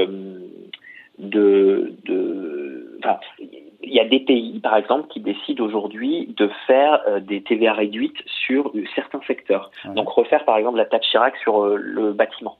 de, 1.18 1.92
de 2.04 2.98
enfin, 3.02 3.18
il 3.82 3.94
y 3.94 4.00
a 4.00 4.04
des 4.04 4.20
pays, 4.20 4.58
par 4.60 4.76
exemple, 4.76 5.08
qui 5.08 5.20
décident 5.20 5.64
aujourd'hui 5.64 6.34
de 6.36 6.50
faire 6.66 7.00
euh, 7.06 7.20
des 7.20 7.42
TVA 7.42 7.72
réduites 7.72 8.18
sur 8.26 8.72
certains 8.94 9.20
secteurs. 9.26 9.70
Donc 9.94 10.08
refaire, 10.08 10.44
par 10.44 10.56
exemple, 10.56 10.78
la 10.78 10.84
taxe 10.84 11.06
Chirac 11.08 11.36
sur 11.36 11.64
euh, 11.64 11.76
le 11.76 12.12
bâtiment. 12.12 12.58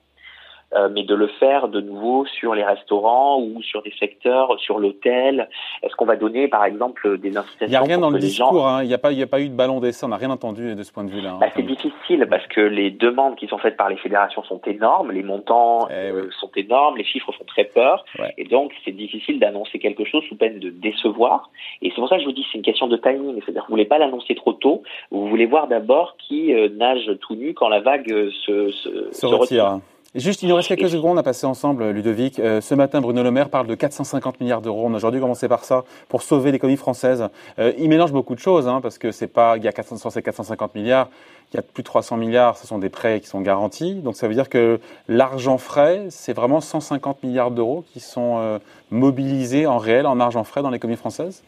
Euh, 0.74 0.90
mais 0.92 1.02
de 1.02 1.14
le 1.14 1.28
faire 1.40 1.68
de 1.68 1.80
nouveau 1.80 2.26
sur 2.26 2.54
les 2.54 2.62
restaurants 2.62 3.40
ou 3.40 3.62
sur 3.62 3.80
des 3.82 3.92
secteurs, 3.98 4.60
sur 4.60 4.78
l'hôtel. 4.78 5.48
Est-ce 5.82 5.96
qu'on 5.96 6.04
va 6.04 6.16
donner, 6.16 6.46
par 6.46 6.62
exemple, 6.66 7.16
des 7.16 7.34
incitations 7.38 7.66
Il 7.66 7.70
n'y 7.70 7.76
a 7.76 7.80
rien 7.80 7.96
dans 7.96 8.10
le 8.10 8.18
discours, 8.18 8.68
hein. 8.68 8.82
il 8.82 8.88
n'y 8.88 8.92
a, 8.92 8.98
pas, 8.98 9.08
a 9.08 9.26
pas 9.26 9.40
eu 9.40 9.48
de 9.48 9.54
ballon 9.54 9.80
d'essai, 9.80 10.04
on 10.04 10.10
n'a 10.10 10.18
rien 10.18 10.28
entendu 10.28 10.74
de 10.74 10.82
ce 10.82 10.92
point 10.92 11.04
de 11.04 11.10
vue-là. 11.10 11.30
Hein, 11.30 11.38
bah, 11.40 11.46
c'est 11.56 11.64
difficile 11.64 12.26
parce 12.28 12.46
que 12.48 12.60
les 12.60 12.90
demandes 12.90 13.36
qui 13.36 13.46
sont 13.46 13.56
faites 13.56 13.78
par 13.78 13.88
les 13.88 13.96
fédérations 13.96 14.42
sont 14.44 14.60
énormes, 14.66 15.10
les 15.10 15.22
montants 15.22 15.88
eh 15.88 16.10
euh, 16.10 16.30
sont 16.38 16.50
énormes, 16.54 16.98
les 16.98 17.04
chiffres 17.04 17.32
font 17.32 17.44
très 17.46 17.64
peur, 17.64 18.04
et 18.36 18.44
donc 18.44 18.72
c'est 18.84 18.92
difficile 18.92 19.40
d'annoncer 19.40 19.78
quelque 19.78 20.04
chose 20.04 20.22
sous 20.28 20.36
peine 20.36 20.58
de 20.58 20.68
décevoir. 20.68 21.50
Et 21.80 21.88
c'est 21.88 21.94
pour 22.00 22.10
ça 22.10 22.16
que 22.16 22.20
je 22.20 22.26
vous 22.26 22.32
dis 22.32 22.46
c'est 22.52 22.58
une 22.58 22.64
question 22.64 22.88
de 22.88 22.96
timing, 22.98 23.40
c'est-à-dire 23.42 23.62
que 23.62 23.68
vous 23.68 23.72
voulez 23.72 23.86
pas 23.86 23.96
l'annoncer 23.96 24.34
trop 24.34 24.52
tôt, 24.52 24.82
vous 25.10 25.28
voulez 25.28 25.46
voir 25.46 25.66
d'abord 25.66 26.16
qui 26.18 26.52
euh, 26.52 26.68
nage 26.68 27.10
tout 27.22 27.36
nu 27.36 27.54
quand 27.54 27.70
la 27.70 27.80
vague 27.80 28.10
se, 28.44 28.70
se, 28.70 29.08
se 29.12 29.26
retire. 29.26 29.80
Juste, 30.14 30.42
il 30.42 30.48
nous 30.48 30.54
reste 30.54 30.68
quelques 30.68 30.88
secondes 30.88 31.18
à 31.18 31.22
passer 31.22 31.44
ensemble, 31.44 31.90
Ludovic. 31.90 32.38
Euh, 32.38 32.62
ce 32.62 32.74
matin, 32.74 33.02
Bruno 33.02 33.22
Le 33.22 33.30
Maire 33.30 33.50
parle 33.50 33.66
de 33.66 33.74
450 33.74 34.40
milliards 34.40 34.62
d'euros. 34.62 34.86
On 34.86 34.94
a 34.94 34.96
aujourd'hui 34.96 35.20
commencé 35.20 35.48
par 35.48 35.64
ça 35.64 35.84
pour 36.08 36.22
sauver 36.22 36.50
l'économie 36.50 36.78
française. 36.78 37.28
Euh, 37.58 37.74
il 37.76 37.90
mélange 37.90 38.12
beaucoup 38.12 38.34
de 38.34 38.40
choses, 38.40 38.66
hein, 38.68 38.80
parce 38.80 38.96
que 38.96 39.12
c'est 39.12 39.26
pas, 39.26 39.58
il 39.58 39.64
y 39.64 39.68
a 39.68 39.72
400, 39.72 40.08
450 40.18 40.74
milliards, 40.74 41.10
il 41.52 41.56
y 41.56 41.58
a 41.58 41.62
plus 41.62 41.82
de 41.82 41.86
300 41.86 42.16
milliards, 42.16 42.56
ce 42.56 42.66
sont 42.66 42.78
des 42.78 42.88
prêts 42.88 43.20
qui 43.20 43.26
sont 43.26 43.42
garantis. 43.42 43.96
Donc 43.96 44.16
ça 44.16 44.28
veut 44.28 44.34
dire 44.34 44.48
que 44.48 44.80
l'argent 45.08 45.58
frais, 45.58 46.06
c'est 46.08 46.32
vraiment 46.32 46.62
150 46.62 47.22
milliards 47.22 47.50
d'euros 47.50 47.84
qui 47.92 48.00
sont 48.00 48.38
euh, 48.38 48.58
mobilisés 48.90 49.66
en 49.66 49.76
réel, 49.76 50.06
en 50.06 50.20
argent 50.20 50.42
frais 50.42 50.62
dans 50.62 50.70
l'économie 50.70 50.96
française? 50.96 51.42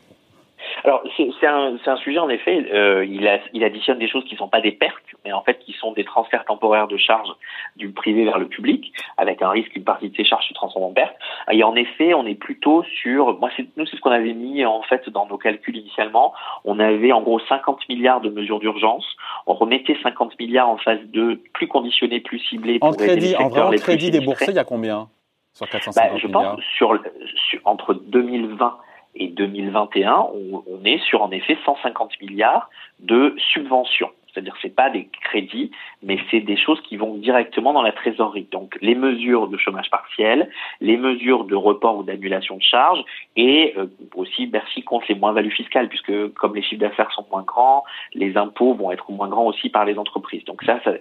Alors 0.84 1.02
c'est 1.16 1.46
un, 1.46 1.76
un, 1.84 1.96
sujet 1.96 2.18
en 2.18 2.28
effet. 2.28 2.66
Euh, 2.72 3.04
il, 3.04 3.26
a, 3.28 3.38
il, 3.52 3.64
additionne 3.64 3.98
des 3.98 4.08
choses 4.08 4.24
qui 4.24 4.34
ne 4.34 4.38
sont 4.38 4.48
pas 4.48 4.60
des 4.60 4.72
pertes, 4.72 5.02
mais 5.24 5.32
en 5.32 5.42
fait 5.42 5.58
qui 5.58 5.72
sont 5.72 5.92
des 5.92 6.04
transferts 6.04 6.44
temporaires 6.44 6.88
de 6.88 6.96
charges 6.96 7.30
du 7.76 7.90
privé 7.90 8.24
vers 8.24 8.38
le 8.38 8.46
public, 8.46 8.92
avec 9.16 9.42
un 9.42 9.50
risque 9.50 9.70
qu'une 9.70 9.84
partie 9.84 10.08
de 10.08 10.16
ces 10.16 10.24
charges 10.24 10.46
se 10.48 10.54
transforme 10.54 10.84
en 10.84 10.92
pertes. 10.92 11.16
Et 11.50 11.62
en 11.64 11.74
effet, 11.74 12.14
on 12.14 12.26
est 12.26 12.34
plutôt 12.34 12.82
sur. 13.02 13.38
Moi, 13.38 13.50
nous, 13.76 13.86
c'est 13.86 13.96
ce 13.96 14.00
qu'on 14.00 14.10
avait 14.10 14.32
mis 14.32 14.64
en 14.64 14.82
fait 14.82 15.08
dans 15.10 15.26
nos 15.26 15.38
calculs 15.38 15.76
initialement. 15.76 16.32
On 16.64 16.78
avait 16.78 17.12
en 17.12 17.22
gros 17.22 17.40
50 17.40 17.88
milliards 17.88 18.20
de 18.20 18.30
mesures 18.30 18.60
d'urgence. 18.60 19.04
On 19.46 19.54
remettait 19.54 19.96
50 20.02 20.38
milliards 20.38 20.68
en 20.68 20.76
phase 20.78 21.00
2, 21.06 21.42
plus 21.52 21.68
conditionnés, 21.68 22.20
plus 22.20 22.38
ciblés. 22.38 22.78
Pour 22.78 22.88
en 22.88 22.92
crédit, 22.92 23.36
en 23.36 23.48
vrai, 23.48 23.76
crédit 23.78 24.10
déboursé, 24.10 24.46
il 24.48 24.56
y 24.56 24.58
a 24.58 24.64
combien 24.64 25.08
sur 25.52 25.68
450 25.68 26.12
bah, 26.12 26.16
je 26.16 26.26
pense 26.28 26.60
sur, 26.76 26.98
sur 27.34 27.60
entre 27.64 27.94
2020 27.94 28.78
et 29.14 29.28
2021, 29.28 30.28
on, 30.34 30.62
on, 30.66 30.84
est 30.84 31.02
sur 31.04 31.22
en 31.22 31.30
effet 31.30 31.58
150 31.64 32.20
milliards 32.20 32.70
de 33.00 33.34
subventions. 33.52 34.10
C'est-à-dire 34.32 34.54
c'est 34.62 34.74
pas 34.74 34.90
des 34.90 35.08
crédits, 35.24 35.70
mais 36.02 36.18
c'est 36.30 36.40
des 36.40 36.56
choses 36.56 36.80
qui 36.82 36.96
vont 36.96 37.14
directement 37.16 37.72
dans 37.72 37.82
la 37.82 37.92
trésorerie. 37.92 38.46
Donc 38.52 38.78
les 38.80 38.94
mesures 38.94 39.48
de 39.48 39.56
chômage 39.56 39.90
partiel, 39.90 40.48
les 40.80 40.96
mesures 40.96 41.44
de 41.44 41.56
report 41.56 41.98
ou 41.98 42.02
d'annulation 42.04 42.56
de 42.56 42.62
charges, 42.62 43.02
et 43.36 43.74
euh, 43.76 43.86
aussi 44.14 44.46
Bercy 44.46 44.82
compte 44.82 45.08
les 45.08 45.14
moins-values 45.14 45.50
fiscales, 45.50 45.88
puisque 45.88 46.32
comme 46.34 46.54
les 46.54 46.62
chiffres 46.62 46.80
d'affaires 46.80 47.10
sont 47.12 47.26
moins 47.30 47.42
grands, 47.42 47.84
les 48.14 48.36
impôts 48.36 48.74
vont 48.74 48.92
être 48.92 49.10
moins 49.10 49.28
grands 49.28 49.46
aussi 49.46 49.68
par 49.68 49.84
les 49.84 49.98
entreprises. 49.98 50.44
Donc 50.44 50.62
ça, 50.62 50.80
ça, 50.84 50.92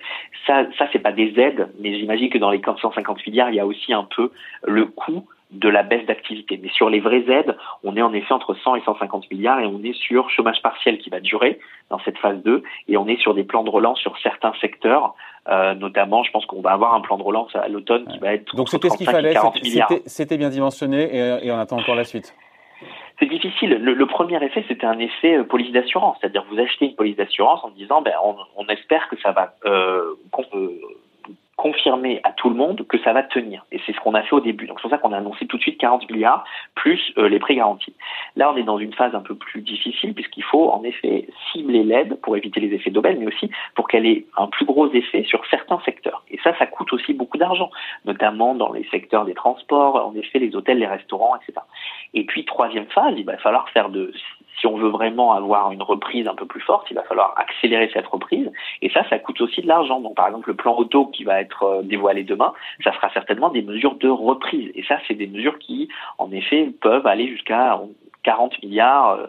ça, 0.47 0.65
ça 0.77 0.87
c'est 0.91 0.99
pas 0.99 1.11
des 1.11 1.39
aides, 1.39 1.69
mais 1.79 1.97
j'imagine 1.99 2.29
que 2.29 2.39
dans 2.39 2.49
les 2.49 2.61
450 2.61 3.27
milliards, 3.27 3.49
il 3.49 3.55
y 3.55 3.59
a 3.59 3.65
aussi 3.67 3.93
un 3.93 4.07
peu 4.15 4.31
le 4.63 4.85
coût 4.85 5.27
de 5.51 5.69
la 5.69 5.83
baisse 5.83 6.05
d'activité. 6.05 6.59
Mais 6.61 6.69
sur 6.69 6.89
les 6.89 6.99
vraies 6.99 7.25
aides, 7.27 7.57
on 7.83 7.95
est 7.95 8.01
en 8.01 8.13
effet 8.13 8.33
entre 8.33 8.53
100 8.53 8.75
et 8.75 8.81
150 8.81 9.31
milliards 9.31 9.59
et 9.59 9.65
on 9.65 9.83
est 9.83 9.93
sur 9.93 10.29
chômage 10.29 10.61
partiel 10.61 10.99
qui 10.99 11.09
va 11.09 11.19
durer 11.19 11.59
dans 11.89 11.99
cette 11.99 12.17
phase 12.19 12.41
2 12.43 12.63
et 12.87 12.97
on 12.97 13.07
est 13.07 13.19
sur 13.19 13.33
des 13.33 13.43
plans 13.43 13.63
de 13.63 13.69
relance 13.69 13.99
sur 13.99 14.17
certains 14.19 14.53
secteurs. 14.61 15.15
Euh, 15.47 15.73
notamment, 15.73 16.23
je 16.23 16.31
pense 16.31 16.45
qu'on 16.45 16.61
va 16.61 16.71
avoir 16.71 16.93
un 16.93 17.01
plan 17.01 17.17
de 17.17 17.23
relance 17.23 17.55
à 17.55 17.67
l'automne 17.67 18.05
qui 18.05 18.19
va 18.19 18.33
être 18.33 18.55
donc 18.55 18.69
c'était 18.69 18.89
ce 18.89 18.97
qu'il 18.97 19.09
fallait, 19.09 19.33
c'était 20.05 20.37
bien 20.37 20.49
dimensionné 20.49 21.03
et, 21.15 21.47
et 21.47 21.51
on 21.51 21.57
attend 21.57 21.77
encore 21.77 21.95
la 21.95 22.03
suite. 22.03 22.35
C'est 23.19 23.25
difficile. 23.25 23.71
Le, 23.71 24.05
premier 24.05 24.41
effet, 24.43 24.63
c'était 24.67 24.85
un 24.85 24.97
effet 24.97 25.37
euh, 25.37 25.43
police 25.43 25.73
d'assurance, 25.73 26.17
c'est-à-dire 26.21 26.45
vous 26.49 26.59
achetez 26.59 26.85
une 26.85 26.95
police 26.95 27.17
d'assurance 27.17 27.59
en 27.63 27.69
disant, 27.71 28.01
ben, 28.01 28.13
on, 28.23 28.35
on 28.55 28.65
espère 28.67 29.09
que 29.09 29.19
ça 29.19 29.31
va 29.31 29.55
euh, 29.65 30.15
euh 30.53 30.81
confirmer 31.59 32.21
à 32.23 32.31
tout 32.31 32.49
le 32.49 32.55
monde 32.55 32.87
que 32.87 32.97
ça 32.99 33.11
va 33.11 33.21
tenir. 33.21 33.65
Et 33.73 33.81
c'est 33.85 33.91
ce 33.91 33.99
qu'on 33.99 34.13
a 34.13 34.23
fait 34.23 34.33
au 34.33 34.39
début. 34.39 34.65
Donc 34.65 34.77
c'est 34.79 34.83
pour 34.83 34.91
ça 34.91 34.97
qu'on 34.97 35.11
a 35.11 35.17
annoncé 35.17 35.45
tout 35.45 35.57
de 35.57 35.61
suite 35.61 35.77
40 35.77 36.09
milliards 36.09 36.45
plus 36.73 37.11
euh, 37.17 37.27
les 37.27 37.37
prêts 37.37 37.55
garantis. 37.55 37.93
Là, 38.37 38.49
on 38.53 38.55
est 38.55 38.63
dans 38.63 38.79
une 38.79 38.93
phase 38.93 39.13
un 39.13 39.19
peu 39.19 39.35
plus 39.35 39.61
difficile 39.61 40.13
puisqu'il 40.13 40.43
faut 40.43 40.69
en 40.69 40.83
effet 40.85 41.27
cibler 41.51 41.83
l'aide 41.83 42.17
pour 42.21 42.37
éviter 42.37 42.61
les 42.61 42.73
effets 42.73 42.91
d'aubaine, 42.91 43.17
mais 43.19 43.27
aussi 43.27 43.51
pour 43.75 43.89
qu'elle 43.89 44.05
ait 44.05 44.25
un 44.37 44.47
plus 44.47 44.65
gros 44.65 44.89
effet 44.93 45.25
sur 45.25 45.45
certains 45.47 45.81
secteurs. 45.81 46.23
Et 46.31 46.39
ça, 46.45 46.57
ça 46.57 46.65
coûte 46.65 46.93
aussi 46.93 47.13
beaucoup 47.13 47.37
d'argent, 47.37 47.69
notamment 48.05 48.55
dans 48.55 48.71
les 48.71 48.85
secteurs 48.85 49.25
des 49.25 49.33
transports, 49.33 49.97
en 49.97 50.15
effet 50.15 50.39
les 50.39 50.55
hôtels, 50.55 50.79
les 50.79 50.87
restaurants, 50.87 51.35
etc. 51.35 51.59
Et 52.13 52.23
puis 52.23 52.45
troisième 52.45 52.87
phase, 52.87 53.15
il 53.17 53.25
va 53.25 53.35
falloir 53.37 53.67
faire 53.69 53.89
de 53.89 54.13
si 54.59 54.67
on 54.67 54.77
veut 54.77 54.89
vraiment 54.89 55.33
avoir 55.33 55.71
une 55.71 55.81
reprise 55.81 56.27
un 56.27 56.35
peu 56.35 56.45
plus 56.45 56.61
forte, 56.61 56.87
il 56.91 56.95
va 56.95 57.03
falloir 57.03 57.33
accélérer 57.37 57.89
cette 57.93 58.07
reprise. 58.07 58.51
Et 58.81 58.89
ça, 58.89 59.07
ça 59.09 59.19
coûte 59.19 59.41
aussi 59.41 59.61
de 59.61 59.67
l'argent. 59.67 59.99
Donc, 59.99 60.15
par 60.15 60.27
exemple, 60.27 60.49
le 60.49 60.55
plan 60.55 60.75
auto 60.75 61.07
qui 61.07 61.23
va 61.23 61.41
être 61.41 61.63
euh, 61.63 61.81
dévoilé 61.81 62.23
demain, 62.23 62.53
ça 62.83 62.93
sera 62.93 63.09
certainement 63.11 63.49
des 63.49 63.61
mesures 63.61 63.95
de 63.95 64.09
reprise. 64.09 64.71
Et 64.75 64.83
ça, 64.83 64.97
c'est 65.07 65.13
des 65.13 65.27
mesures 65.27 65.59
qui, 65.59 65.89
en 66.17 66.31
effet, 66.31 66.71
peuvent 66.81 67.07
aller 67.07 67.27
jusqu'à 67.27 67.79
40 68.23 68.61
milliards, 68.63 69.19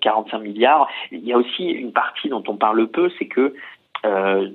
45 0.00 0.36
euh, 0.36 0.40
milliards. 0.40 0.88
Il 1.10 1.24
y 1.26 1.32
a 1.32 1.38
aussi 1.38 1.64
une 1.64 1.92
partie 1.92 2.28
dont 2.28 2.44
on 2.46 2.56
parle 2.56 2.86
peu, 2.88 3.10
c'est 3.18 3.26
que 3.26 3.54
euh, 4.04 4.48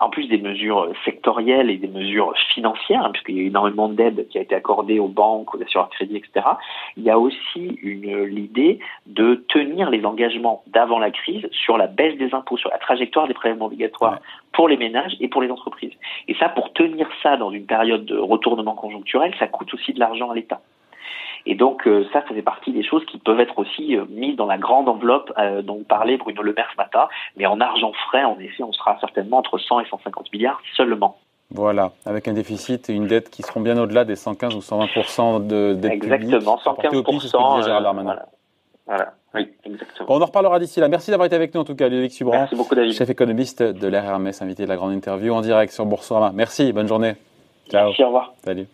en 0.00 0.10
plus 0.10 0.28
des 0.28 0.38
mesures 0.38 0.92
sectorielles 1.04 1.70
et 1.70 1.76
des 1.76 1.88
mesures 1.88 2.34
financières, 2.52 3.04
hein, 3.04 3.10
puisqu'il 3.12 3.38
y 3.38 3.40
a 3.40 3.44
énormément 3.44 3.88
d'aide 3.88 4.28
qui 4.28 4.38
a 4.38 4.42
été 4.42 4.54
accordée 4.54 4.98
aux 4.98 5.08
banques, 5.08 5.54
aux 5.54 5.62
assureurs 5.62 5.88
de 5.88 5.94
crédit, 5.94 6.16
etc., 6.16 6.46
il 6.96 7.04
y 7.04 7.10
a 7.10 7.18
aussi 7.18 7.78
l'idée 7.82 8.78
de 9.06 9.46
tenir 9.48 9.90
les 9.90 10.04
engagements 10.04 10.62
d'avant 10.66 10.98
la 10.98 11.10
crise 11.10 11.48
sur 11.50 11.78
la 11.78 11.86
baisse 11.86 12.18
des 12.18 12.34
impôts, 12.34 12.56
sur 12.56 12.70
la 12.70 12.78
trajectoire 12.78 13.26
des 13.26 13.34
prélèvements 13.34 13.66
obligatoires 13.66 14.18
pour 14.52 14.68
les 14.68 14.76
ménages 14.76 15.16
et 15.20 15.28
pour 15.28 15.40
les 15.40 15.50
entreprises. 15.50 15.92
Et 16.26 16.34
ça, 16.34 16.48
pour 16.48 16.72
tenir 16.72 17.08
ça 17.22 17.36
dans 17.36 17.50
une 17.50 17.66
période 17.66 18.04
de 18.04 18.18
retournement 18.18 18.74
conjoncturel, 18.74 19.32
ça 19.38 19.46
coûte 19.46 19.72
aussi 19.74 19.92
de 19.92 20.00
l'argent 20.00 20.30
à 20.30 20.34
l'État. 20.34 20.60
Et 21.50 21.54
donc 21.54 21.86
euh, 21.86 22.04
ça, 22.12 22.22
ça 22.28 22.34
fait 22.34 22.42
partie 22.42 22.72
des 22.72 22.84
choses 22.84 23.04
qui 23.06 23.16
peuvent 23.16 23.40
être 23.40 23.58
aussi 23.58 23.96
euh, 23.96 24.04
mises 24.10 24.36
dans 24.36 24.44
la 24.44 24.58
grande 24.58 24.86
enveloppe 24.86 25.32
euh, 25.38 25.62
dont 25.62 25.82
parlait 25.82 26.18
Bruno 26.18 26.42
Le 26.42 26.52
Maire 26.52 26.68
ce 26.70 26.76
matin. 26.76 27.08
Mais 27.36 27.46
en 27.46 27.58
argent 27.58 27.92
frais, 28.06 28.22
en 28.22 28.38
effet, 28.38 28.62
on 28.62 28.72
sera 28.72 28.98
certainement 29.00 29.38
entre 29.38 29.56
100 29.56 29.80
et 29.80 29.86
150 29.86 30.30
milliards 30.30 30.60
seulement. 30.76 31.16
Voilà, 31.50 31.92
avec 32.04 32.28
un 32.28 32.34
déficit 32.34 32.90
et 32.90 32.92
une 32.92 33.06
dette 33.06 33.30
qui 33.30 33.42
seront 33.42 33.62
bien 33.62 33.78
au-delà 33.78 34.04
des 34.04 34.14
115 34.14 34.54
ou 34.54 34.58
120% 34.58 35.46
de 35.46 35.72
dette 35.72 35.92
Exactement, 35.92 36.58
115 36.58 36.92
voilà. 37.64 38.26
voilà. 38.86 39.14
Oui, 39.34 39.48
exactement. 39.64 40.06
Bon, 40.06 40.18
on 40.18 40.22
en 40.22 40.26
reparlera 40.26 40.58
d'ici 40.58 40.80
là. 40.80 40.88
Merci 40.88 41.10
d'avoir 41.10 41.26
été 41.26 41.36
avec 41.36 41.54
nous 41.54 41.62
en 41.62 41.64
tout 41.64 41.74
cas, 41.74 41.88
Ludovic 41.88 42.12
Subran, 42.12 42.40
Merci 42.40 42.56
beaucoup, 42.56 42.74
David. 42.74 42.92
chef 42.92 43.08
économiste 43.08 43.62
de 43.62 43.88
l'RRMS, 43.88 44.42
invité 44.42 44.64
de 44.64 44.68
la 44.68 44.76
grande 44.76 44.92
interview 44.92 45.32
en 45.32 45.40
direct 45.40 45.72
sur 45.72 45.86
Boursorama. 45.86 46.32
Merci, 46.34 46.74
bonne 46.74 46.88
journée. 46.88 47.14
Ciao. 47.70 47.86
Merci, 47.86 48.02
au 48.02 48.06
revoir. 48.08 48.34
Salut. 48.44 48.66